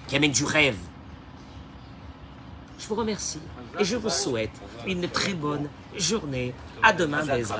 qui 0.06 0.16
amène 0.16 0.32
du 0.32 0.44
rêve. 0.44 0.76
Je 2.78 2.86
vous 2.86 2.94
remercie 2.94 3.40
et 3.78 3.84
je 3.84 3.96
vous 3.96 4.08
souhaite 4.08 4.52
une 4.86 5.08
très 5.08 5.34
bonne 5.34 5.68
journée. 5.96 6.54
À 6.82 6.92
demain, 6.92 7.24
Bezrat 7.24 7.58